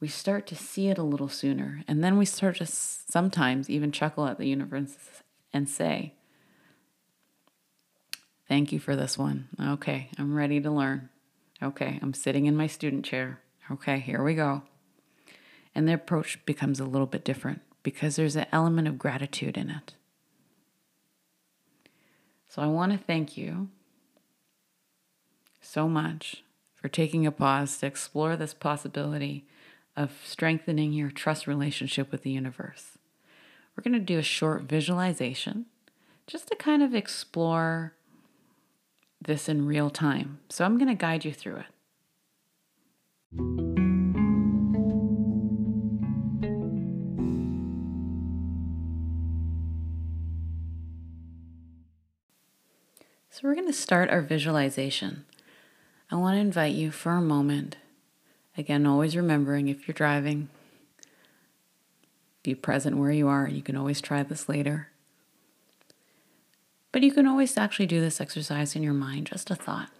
we 0.00 0.08
start 0.08 0.46
to 0.46 0.54
see 0.54 0.88
it 0.88 0.98
a 0.98 1.02
little 1.02 1.28
sooner. 1.28 1.82
And 1.88 2.02
then 2.02 2.18
we 2.18 2.24
start 2.24 2.56
to 2.56 2.66
sometimes 2.66 3.68
even 3.68 3.92
chuckle 3.92 4.26
at 4.26 4.38
the 4.38 4.46
universe 4.46 4.96
and 5.52 5.68
say, 5.68 6.14
Thank 8.46 8.72
you 8.72 8.78
for 8.78 8.96
this 8.96 9.18
one. 9.18 9.48
Okay, 9.60 10.08
I'm 10.16 10.34
ready 10.34 10.58
to 10.58 10.70
learn. 10.70 11.10
Okay, 11.62 11.98
I'm 12.00 12.14
sitting 12.14 12.46
in 12.46 12.56
my 12.56 12.66
student 12.66 13.04
chair. 13.04 13.40
Okay, 13.70 13.98
here 13.98 14.22
we 14.22 14.34
go. 14.34 14.62
And 15.74 15.86
the 15.86 15.92
approach 15.92 16.44
becomes 16.46 16.80
a 16.80 16.86
little 16.86 17.06
bit 17.06 17.24
different 17.24 17.60
because 17.82 18.16
there's 18.16 18.36
an 18.36 18.46
element 18.50 18.88
of 18.88 18.98
gratitude 18.98 19.58
in 19.58 19.68
it. 19.68 19.94
So 22.48 22.62
I 22.62 22.66
want 22.68 22.92
to 22.92 22.98
thank 22.98 23.36
you 23.36 23.68
so 25.60 25.86
much 25.86 26.42
for 26.74 26.88
taking 26.88 27.26
a 27.26 27.32
pause 27.32 27.76
to 27.78 27.86
explore 27.86 28.34
this 28.34 28.54
possibility 28.54 29.46
of 29.98 30.12
strengthening 30.24 30.92
your 30.92 31.10
trust 31.10 31.48
relationship 31.48 32.12
with 32.12 32.22
the 32.22 32.30
universe. 32.30 32.98
We're 33.76 33.82
going 33.82 33.98
to 33.98 33.98
do 33.98 34.16
a 34.16 34.22
short 34.22 34.62
visualization 34.62 35.66
just 36.28 36.46
to 36.48 36.54
kind 36.54 36.84
of 36.84 36.94
explore 36.94 37.94
this 39.20 39.48
in 39.48 39.66
real 39.66 39.90
time. 39.90 40.38
So 40.50 40.64
I'm 40.64 40.78
going 40.78 40.88
to 40.88 40.94
guide 40.94 41.24
you 41.24 41.32
through 41.32 41.56
it. 41.56 41.66
So, 53.30 53.46
we're 53.46 53.54
going 53.54 53.66
to 53.68 53.72
start 53.72 54.10
our 54.10 54.20
visualization. 54.20 55.24
I 56.10 56.16
want 56.16 56.34
to 56.34 56.40
invite 56.40 56.74
you 56.74 56.90
for 56.90 57.12
a 57.12 57.20
moment. 57.20 57.76
Again, 58.58 58.86
always 58.86 59.14
remembering 59.14 59.68
if 59.68 59.86
you're 59.86 59.94
driving, 59.94 60.48
be 62.42 62.56
present 62.56 62.96
where 62.96 63.12
you 63.12 63.28
are. 63.28 63.48
You 63.48 63.62
can 63.62 63.76
always 63.76 64.00
try 64.00 64.24
this 64.24 64.48
later. 64.48 64.88
But 66.90 67.04
you 67.04 67.12
can 67.12 67.28
always 67.28 67.56
actually 67.56 67.86
do 67.86 68.00
this 68.00 68.20
exercise 68.20 68.74
in 68.74 68.82
your 68.82 68.94
mind, 68.94 69.26
just 69.26 69.52
a 69.52 69.54
thought. 69.54 69.90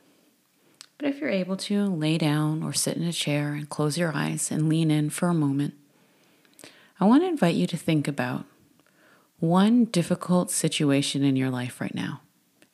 But 0.98 1.08
if 1.08 1.20
you're 1.20 1.30
able 1.30 1.56
to, 1.56 1.86
lay 1.86 2.18
down 2.18 2.64
or 2.64 2.72
sit 2.72 2.96
in 2.96 3.04
a 3.04 3.12
chair 3.12 3.52
and 3.52 3.68
close 3.68 3.96
your 3.96 4.12
eyes 4.12 4.50
and 4.50 4.68
lean 4.68 4.90
in 4.90 5.10
for 5.10 5.28
a 5.28 5.34
moment. 5.34 5.74
I 6.98 7.04
want 7.04 7.22
to 7.22 7.28
invite 7.28 7.54
you 7.54 7.68
to 7.68 7.76
think 7.76 8.08
about 8.08 8.44
one 9.38 9.84
difficult 9.84 10.50
situation 10.50 11.22
in 11.22 11.36
your 11.36 11.50
life 11.50 11.80
right 11.80 11.94
now. 11.94 12.22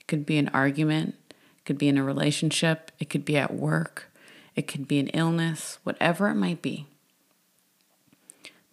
It 0.00 0.06
could 0.06 0.24
be 0.24 0.38
an 0.38 0.48
argument, 0.54 1.16
it 1.30 1.64
could 1.66 1.76
be 1.76 1.88
in 1.88 1.98
a 1.98 2.04
relationship, 2.04 2.90
it 2.98 3.10
could 3.10 3.26
be 3.26 3.36
at 3.36 3.52
work, 3.52 4.10
it 4.56 4.68
could 4.68 4.86
be 4.86 4.98
an 4.98 5.08
illness, 5.08 5.78
whatever 5.82 6.28
it 6.28 6.34
might 6.34 6.62
be. 6.62 6.86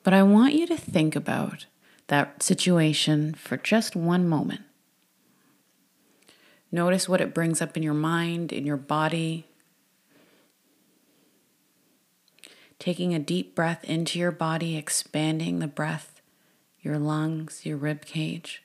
But 0.03 0.13
I 0.13 0.23
want 0.23 0.53
you 0.53 0.67
to 0.67 0.77
think 0.77 1.15
about 1.15 1.65
that 2.07 2.43
situation 2.43 3.33
for 3.33 3.57
just 3.57 3.95
one 3.95 4.27
moment. 4.27 4.61
Notice 6.71 7.09
what 7.09 7.21
it 7.21 7.33
brings 7.33 7.61
up 7.61 7.75
in 7.75 7.83
your 7.83 7.93
mind, 7.93 8.51
in 8.53 8.65
your 8.65 8.77
body. 8.77 9.45
Taking 12.79 13.13
a 13.13 13.19
deep 13.19 13.53
breath 13.53 13.83
into 13.83 14.17
your 14.17 14.31
body, 14.31 14.75
expanding 14.75 15.59
the 15.59 15.67
breath, 15.67 16.21
your 16.81 16.97
lungs, 16.97 17.65
your 17.65 17.77
rib 17.77 18.05
cage, 18.05 18.63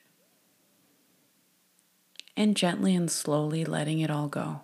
and 2.35 2.55
gently 2.55 2.95
and 2.95 3.11
slowly 3.11 3.63
letting 3.63 3.99
it 3.99 4.09
all 4.09 4.27
go. 4.27 4.61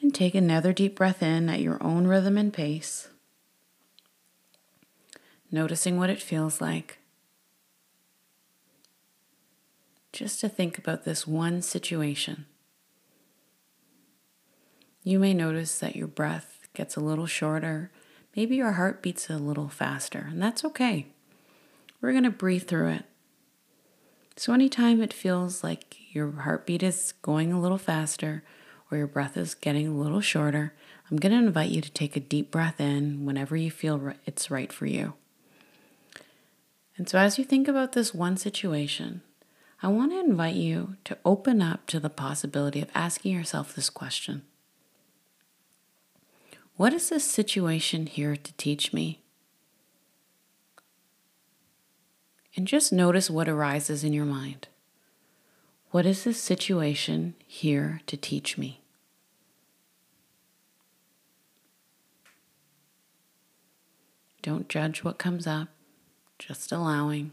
And 0.00 0.03
take 0.14 0.34
another 0.34 0.72
deep 0.72 0.96
breath 0.96 1.22
in 1.22 1.48
at 1.48 1.60
your 1.60 1.82
own 1.82 2.06
rhythm 2.06 2.38
and 2.38 2.52
pace, 2.52 3.08
noticing 5.50 5.98
what 5.98 6.10
it 6.10 6.22
feels 6.22 6.60
like. 6.60 6.98
just 10.14 10.40
to 10.40 10.48
think 10.48 10.78
about 10.78 11.04
this 11.04 11.26
one 11.26 11.60
situation. 11.60 12.46
You 15.02 15.18
may 15.18 15.34
notice 15.34 15.78
that 15.80 15.96
your 15.96 16.06
breath 16.06 16.68
gets 16.72 16.96
a 16.96 17.00
little 17.00 17.26
shorter. 17.26 17.90
Maybe 18.36 18.56
your 18.56 18.72
heart 18.72 19.02
beats 19.02 19.28
a 19.28 19.36
little 19.36 19.68
faster, 19.68 20.28
and 20.30 20.40
that's 20.40 20.64
okay. 20.64 21.08
We're 22.00 22.12
going 22.12 22.24
to 22.24 22.30
breathe 22.30 22.68
through 22.68 22.90
it. 22.90 23.04
So, 24.36 24.52
anytime 24.52 25.02
it 25.02 25.12
feels 25.12 25.62
like 25.62 25.96
your 26.14 26.30
heartbeat 26.30 26.82
is 26.82 27.12
going 27.22 27.52
a 27.52 27.60
little 27.60 27.78
faster 27.78 28.44
or 28.94 28.98
your 28.98 29.06
breath 29.06 29.36
is 29.36 29.54
getting 29.54 29.88
a 29.88 29.92
little 29.92 30.20
shorter, 30.20 30.72
I'm 31.10 31.18
going 31.18 31.32
to 31.32 31.46
invite 31.46 31.70
you 31.70 31.80
to 31.80 31.90
take 31.90 32.16
a 32.16 32.20
deep 32.20 32.50
breath 32.50 32.80
in 32.80 33.26
whenever 33.26 33.56
you 33.56 33.70
feel 33.70 34.14
it's 34.24 34.50
right 34.50 34.72
for 34.72 34.86
you. 34.86 35.14
And 36.96 37.08
so, 37.08 37.18
as 37.18 37.38
you 37.38 37.44
think 37.44 37.66
about 37.66 37.92
this 37.92 38.14
one 38.14 38.36
situation, 38.36 39.22
I 39.82 39.88
want 39.88 40.12
to 40.12 40.20
invite 40.20 40.54
you 40.54 40.96
to 41.04 41.18
open 41.24 41.60
up 41.60 41.86
to 41.88 41.98
the 41.98 42.08
possibility 42.08 42.80
of 42.80 42.88
asking 42.94 43.34
yourself 43.34 43.74
this 43.74 43.90
question 43.90 44.42
What 46.76 46.92
is 46.92 47.08
this 47.08 47.24
situation 47.24 48.06
here 48.06 48.36
to 48.36 48.52
teach 48.54 48.92
me? 48.92 49.20
And 52.56 52.68
just 52.68 52.92
notice 52.92 53.28
what 53.28 53.48
arises 53.48 54.04
in 54.04 54.12
your 54.12 54.24
mind. 54.24 54.68
What 55.90 56.06
is 56.06 56.22
this 56.22 56.40
situation 56.40 57.34
here 57.46 58.00
to 58.06 58.16
teach 58.16 58.56
me? 58.56 58.83
Don't 64.44 64.68
judge 64.68 65.02
what 65.02 65.16
comes 65.16 65.46
up, 65.46 65.68
just 66.38 66.70
allowing. 66.70 67.32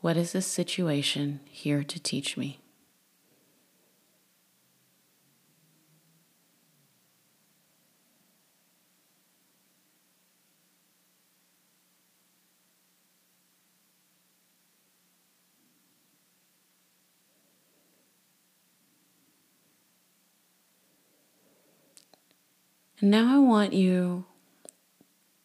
What 0.00 0.16
is 0.16 0.30
this 0.30 0.46
situation 0.46 1.40
here 1.46 1.82
to 1.82 1.98
teach 1.98 2.36
me? 2.36 2.60
And 23.00 23.10
now 23.10 23.34
I 23.34 23.38
want 23.40 23.72
you 23.72 24.26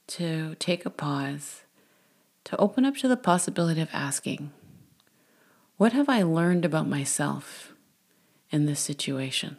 to 0.07 0.55
take 0.55 0.85
a 0.85 0.89
pause 0.89 1.63
to 2.45 2.57
open 2.57 2.85
up 2.85 2.95
to 2.97 3.07
the 3.07 3.17
possibility 3.17 3.81
of 3.81 3.89
asking, 3.91 4.51
What 5.77 5.93
have 5.93 6.07
I 6.07 6.23
learned 6.23 6.63
about 6.63 6.87
myself 6.87 7.73
in 8.51 8.65
this 8.65 8.79
situation? 8.79 9.57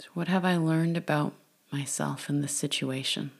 So 0.00 0.08
what 0.12 0.28
have 0.28 0.44
I 0.44 0.56
learned 0.56 0.96
about 0.96 1.32
myself 1.72 2.28
in 2.28 2.42
this 2.42 2.52
situation? 2.52 3.30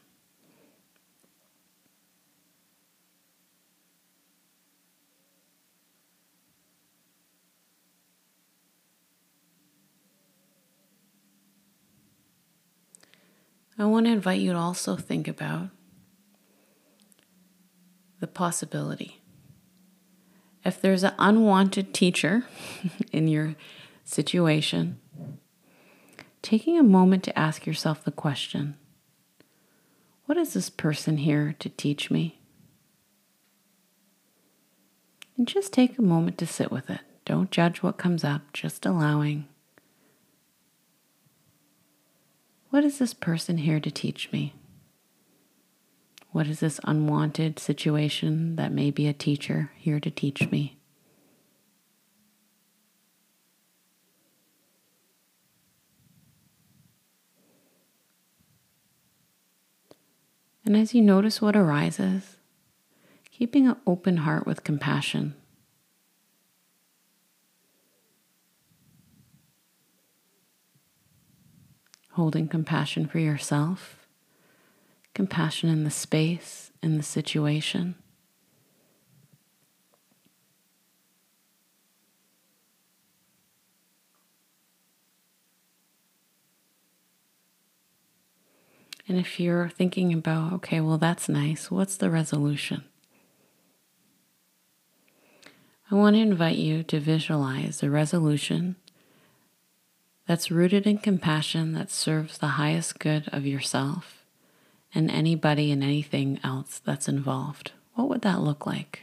I 13.79 13.87
want 13.87 14.07
to 14.07 14.13
invite 14.13 14.41
you 14.41 14.53
to 14.53 14.59
also 14.59 14.97
think 14.97 15.27
about 15.27 15.71
the 18.21 18.27
possibility. 18.27 19.21
If 20.65 20.81
there's 20.81 21.03
an 21.03 21.15
unwanted 21.19 21.93
teacher 21.93 22.45
in 23.13 23.29
your 23.29 23.57
situation, 24.05 25.01
taking 26.41 26.79
a 26.79 26.83
moment 26.83 27.25
to 27.25 27.39
ask 27.39 27.67
yourself 27.67 28.05
the 28.05 28.13
question 28.13 28.77
What 30.27 30.39
is 30.39 30.55
this 30.55 30.71
person 30.71 31.19
here 31.19 31.57
to 31.59 31.69
teach 31.69 32.11
me? 32.11 32.41
And 35.37 35.49
just 35.49 35.73
take 35.73 35.99
a 35.99 36.03
moment 36.03 36.39
to 36.39 36.47
sit 36.47 36.71
with 36.71 36.89
it. 36.89 37.01
Don't 37.25 37.51
judge 37.51 37.83
what 37.83 37.99
comes 37.99 38.23
up, 38.23 38.53
just 38.53 38.87
allowing. 38.87 39.49
What 42.75 42.85
is 42.85 42.99
this 42.99 43.15
person 43.15 43.59
here 43.59 43.79
to 43.79 43.89
teach 43.89 44.33
me? 44.33 44.53
What 46.33 46.49
is 46.49 46.59
this 46.59 46.81
unwanted 46.83 47.61
situation 47.61 48.57
that 48.57 48.73
may 48.73 48.91
be 48.91 49.07
a 49.07 49.13
teacher 49.13 49.71
here 49.77 50.01
to 50.01 50.11
teach 50.11 50.51
me? 50.51 50.77
And 60.65 60.77
as 60.77 60.93
you 60.95 61.01
notice 61.01 61.41
what 61.41 61.55
arises, 61.55 62.39
keeping 63.31 63.69
an 63.69 63.77
open 63.87 64.17
heart 64.17 64.49
with 64.49 64.65
compassion 64.65 65.37
holding 72.15 72.47
compassion 72.47 73.07
for 73.07 73.19
yourself, 73.19 74.07
compassion 75.15 75.69
in 75.69 75.83
the 75.85 75.91
space, 75.91 76.71
in 76.83 76.97
the 76.97 77.03
situation. 77.03 77.97
And 89.07 89.19
if 89.19 89.39
you're 89.39 89.69
thinking 89.69 90.13
about, 90.13 90.53
okay, 90.55 90.81
well, 90.81 90.99
that's 90.99 91.29
nice, 91.29 91.71
what's 91.71 91.97
the 91.97 92.11
resolution? 92.11 92.85
I 95.91 95.97
want 95.97 96.17
to 96.17 96.21
invite 96.21 96.57
you 96.57 96.83
to 96.85 97.01
visualize 97.01 97.81
the 97.81 97.91
resolution 97.91 98.77
that's 100.27 100.51
rooted 100.51 100.87
in 100.87 100.99
compassion 100.99 101.73
that 101.75 101.91
serves 101.91 102.39
the 102.39 102.49
highest 102.49 102.99
good 102.99 103.29
of 103.29 103.47
yourself 103.47 104.25
and 104.95 105.11
anybody 105.11 105.71
and 105.73 105.83
anything 105.83 106.39
else 106.45 106.81
that's 106.85 107.09
involved, 107.09 107.73
what 107.95 108.09
would 108.09 108.23
that 108.23 108.41
look 108.41 108.67
like? 108.67 109.03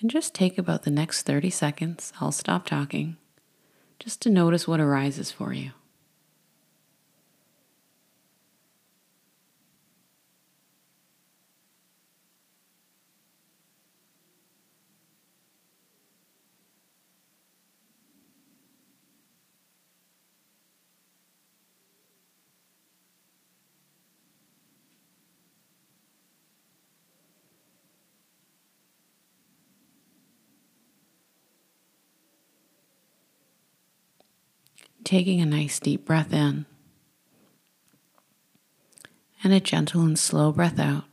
And 0.00 0.10
just 0.10 0.34
take 0.34 0.58
about 0.58 0.82
the 0.82 0.90
next 0.90 1.22
30 1.22 1.50
seconds, 1.50 2.12
I'll 2.20 2.32
stop 2.32 2.66
talking, 2.66 3.16
just 4.00 4.20
to 4.22 4.30
notice 4.30 4.66
what 4.66 4.80
arises 4.80 5.30
for 5.30 5.52
you. 5.52 5.70
Taking 35.12 35.42
a 35.42 35.44
nice 35.44 35.78
deep 35.78 36.06
breath 36.06 36.32
in 36.32 36.64
and 39.44 39.52
a 39.52 39.60
gentle 39.60 40.00
and 40.00 40.18
slow 40.18 40.50
breath 40.50 40.78
out, 40.78 41.04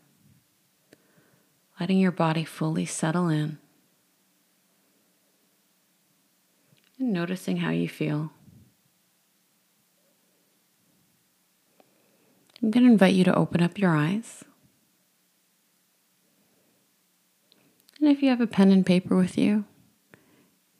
letting 1.82 1.98
your 1.98 2.10
body 2.10 2.46
fully 2.46 2.86
settle 2.86 3.28
in. 3.28 3.58
And 6.98 7.12
noticing 7.12 7.58
how 7.58 7.72
you 7.72 7.90
feel. 7.90 8.32
I'm 12.64 12.72
going 12.72 12.86
to 12.86 12.94
invite 12.94 13.16
you 13.16 13.26
to 13.26 13.36
open 13.36 13.62
up 13.62 13.78
your 13.78 13.94
eyes. 13.98 14.46
And 18.00 18.08
if 18.10 18.24
you 18.24 18.30
have 18.30 18.40
a 18.40 18.48
pen 18.48 18.72
and 18.72 18.86
paper 18.86 19.18
with 19.18 19.38
you, 19.38 19.66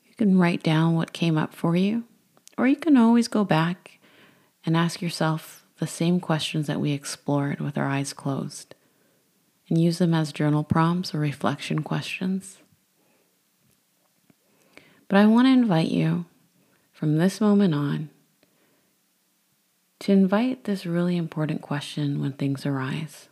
you 0.06 0.14
can 0.16 0.38
write 0.38 0.62
down 0.62 0.94
what 0.94 1.12
came 1.12 1.36
up 1.36 1.54
for 1.54 1.76
you, 1.76 2.04
or 2.60 2.66
you 2.66 2.76
can 2.76 2.98
always 2.98 3.26
go 3.26 3.42
back 3.42 3.98
and 4.66 4.76
ask 4.76 5.00
yourself 5.00 5.64
the 5.78 5.86
same 5.86 6.20
questions 6.20 6.66
that 6.66 6.78
we 6.78 6.92
explored 6.92 7.58
with 7.58 7.78
our 7.78 7.86
eyes 7.86 8.12
closed 8.12 8.74
and 9.70 9.80
use 9.80 9.96
them 9.96 10.12
as 10.12 10.30
journal 10.30 10.62
prompts 10.62 11.14
or 11.14 11.20
reflection 11.20 11.82
questions. 11.82 12.58
But 15.08 15.16
I 15.16 15.26
want 15.26 15.46
to 15.46 15.52
invite 15.52 15.88
you 15.88 16.26
from 16.92 17.16
this 17.16 17.40
moment 17.40 17.74
on 17.74 18.10
to 20.00 20.12
invite 20.12 20.64
this 20.64 20.84
really 20.84 21.16
important 21.16 21.62
question 21.62 22.20
when 22.20 22.32
things 22.32 22.66
arise. 22.66 23.28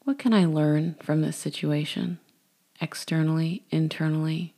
What 0.00 0.18
can 0.18 0.34
I 0.34 0.44
learn 0.44 0.96
from 1.02 1.22
this 1.22 1.38
situation, 1.38 2.18
externally, 2.78 3.62
internally? 3.70 4.53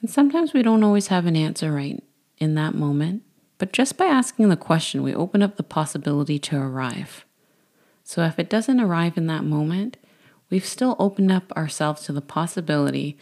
And 0.00 0.10
sometimes 0.10 0.52
we 0.52 0.62
don't 0.62 0.84
always 0.84 1.08
have 1.08 1.26
an 1.26 1.36
answer 1.36 1.72
right 1.72 2.02
in 2.38 2.54
that 2.54 2.74
moment, 2.74 3.22
but 3.58 3.72
just 3.72 3.96
by 3.96 4.06
asking 4.06 4.48
the 4.48 4.56
question, 4.56 5.02
we 5.02 5.14
open 5.14 5.42
up 5.42 5.56
the 5.56 5.62
possibility 5.62 6.38
to 6.38 6.56
arrive. 6.56 7.24
So 8.04 8.22
if 8.22 8.38
it 8.38 8.48
doesn't 8.48 8.80
arrive 8.80 9.16
in 9.16 9.26
that 9.26 9.44
moment, 9.44 9.96
we've 10.50 10.64
still 10.64 10.96
opened 10.98 11.32
up 11.32 11.52
ourselves 11.52 12.04
to 12.04 12.12
the 12.12 12.22
possibility 12.22 13.18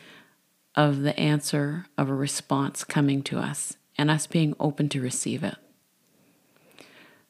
of 0.74 1.00
the 1.00 1.18
answer 1.18 1.86
of 1.96 2.10
a 2.10 2.14
response 2.14 2.84
coming 2.84 3.22
to 3.22 3.38
us 3.38 3.76
and 3.96 4.10
us 4.10 4.26
being 4.26 4.54
open 4.60 4.88
to 4.90 5.00
receive 5.00 5.42
it. 5.42 5.56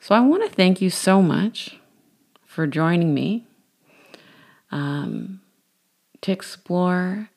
So 0.00 0.14
I 0.14 0.20
want 0.20 0.42
to 0.44 0.54
thank 0.54 0.82
you 0.82 0.90
so 0.90 1.22
much 1.22 1.78
for 2.44 2.66
joining 2.66 3.14
me 3.14 3.46
um, 4.70 5.40
to 6.22 6.32
explore 6.32 7.30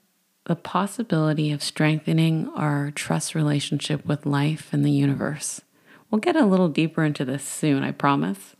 the 0.49 0.55
possibility 0.55 1.51
of 1.51 1.61
strengthening 1.61 2.49
our 2.55 2.89
trust 2.89 3.35
relationship 3.35 4.03
with 4.03 4.25
life 4.25 4.69
and 4.71 4.83
the 4.83 4.89
universe. 4.89 5.61
We'll 6.09 6.21
get 6.21 6.35
a 6.35 6.43
little 6.43 6.69
deeper 6.69 7.03
into 7.03 7.23
this 7.23 7.43
soon, 7.43 7.83
I 7.83 7.91
promise. 7.91 8.55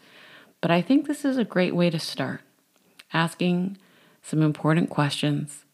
But 0.61 0.69
I 0.69 0.83
think 0.83 1.07
this 1.07 1.25
is 1.25 1.35
a 1.35 1.43
great 1.43 1.73
way 1.73 1.89
to 1.89 1.97
start 1.97 2.41
asking 3.11 3.75
some 4.21 4.43
important 4.43 4.91
questions 4.91 5.65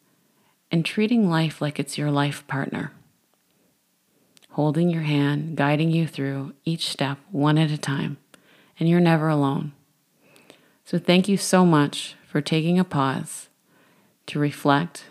and 0.71 0.85
treating 0.85 1.29
life 1.29 1.61
like 1.61 1.81
it's 1.81 1.97
your 1.97 2.11
life 2.11 2.47
partner 2.47 2.93
holding 4.51 4.89
your 4.89 5.01
hand, 5.01 5.57
guiding 5.57 5.91
you 5.91 6.07
through 6.07 6.53
each 6.63 6.89
step 6.89 7.17
one 7.29 7.57
at 7.57 7.71
a 7.71 7.77
time, 7.77 8.15
and 8.79 8.87
you're 8.87 9.01
never 9.01 9.27
alone. 9.27 9.73
So, 10.85 10.97
thank 10.97 11.27
you 11.27 11.35
so 11.35 11.65
much 11.65 12.15
for 12.25 12.39
taking 12.39 12.79
a 12.79 12.85
pause 12.85 13.49
to 14.27 14.39
reflect, 14.39 15.03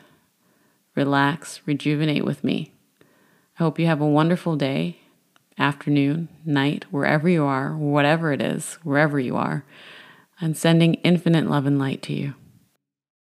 relax, 0.94 1.61
rejuvenate 1.66 2.24
with 2.24 2.44
me. 2.44 2.72
I 3.59 3.62
hope 3.62 3.78
you 3.78 3.87
have 3.87 4.00
a 4.00 4.07
wonderful 4.07 4.57
day, 4.57 4.98
afternoon, 5.59 6.28
night, 6.44 6.87
wherever 6.90 7.28
you 7.28 7.44
are, 7.44 7.76
whatever 7.76 8.33
it 8.33 8.42
is, 8.42 8.78
wherever 8.83 9.18
you 9.18 9.37
are, 9.37 9.64
and 10.40 10.57
sending 10.57 10.94
infinite 10.94 11.48
love 11.48 11.66
and 11.66 11.78
light 11.78 12.02
to 12.02 12.12
you. 12.12 12.35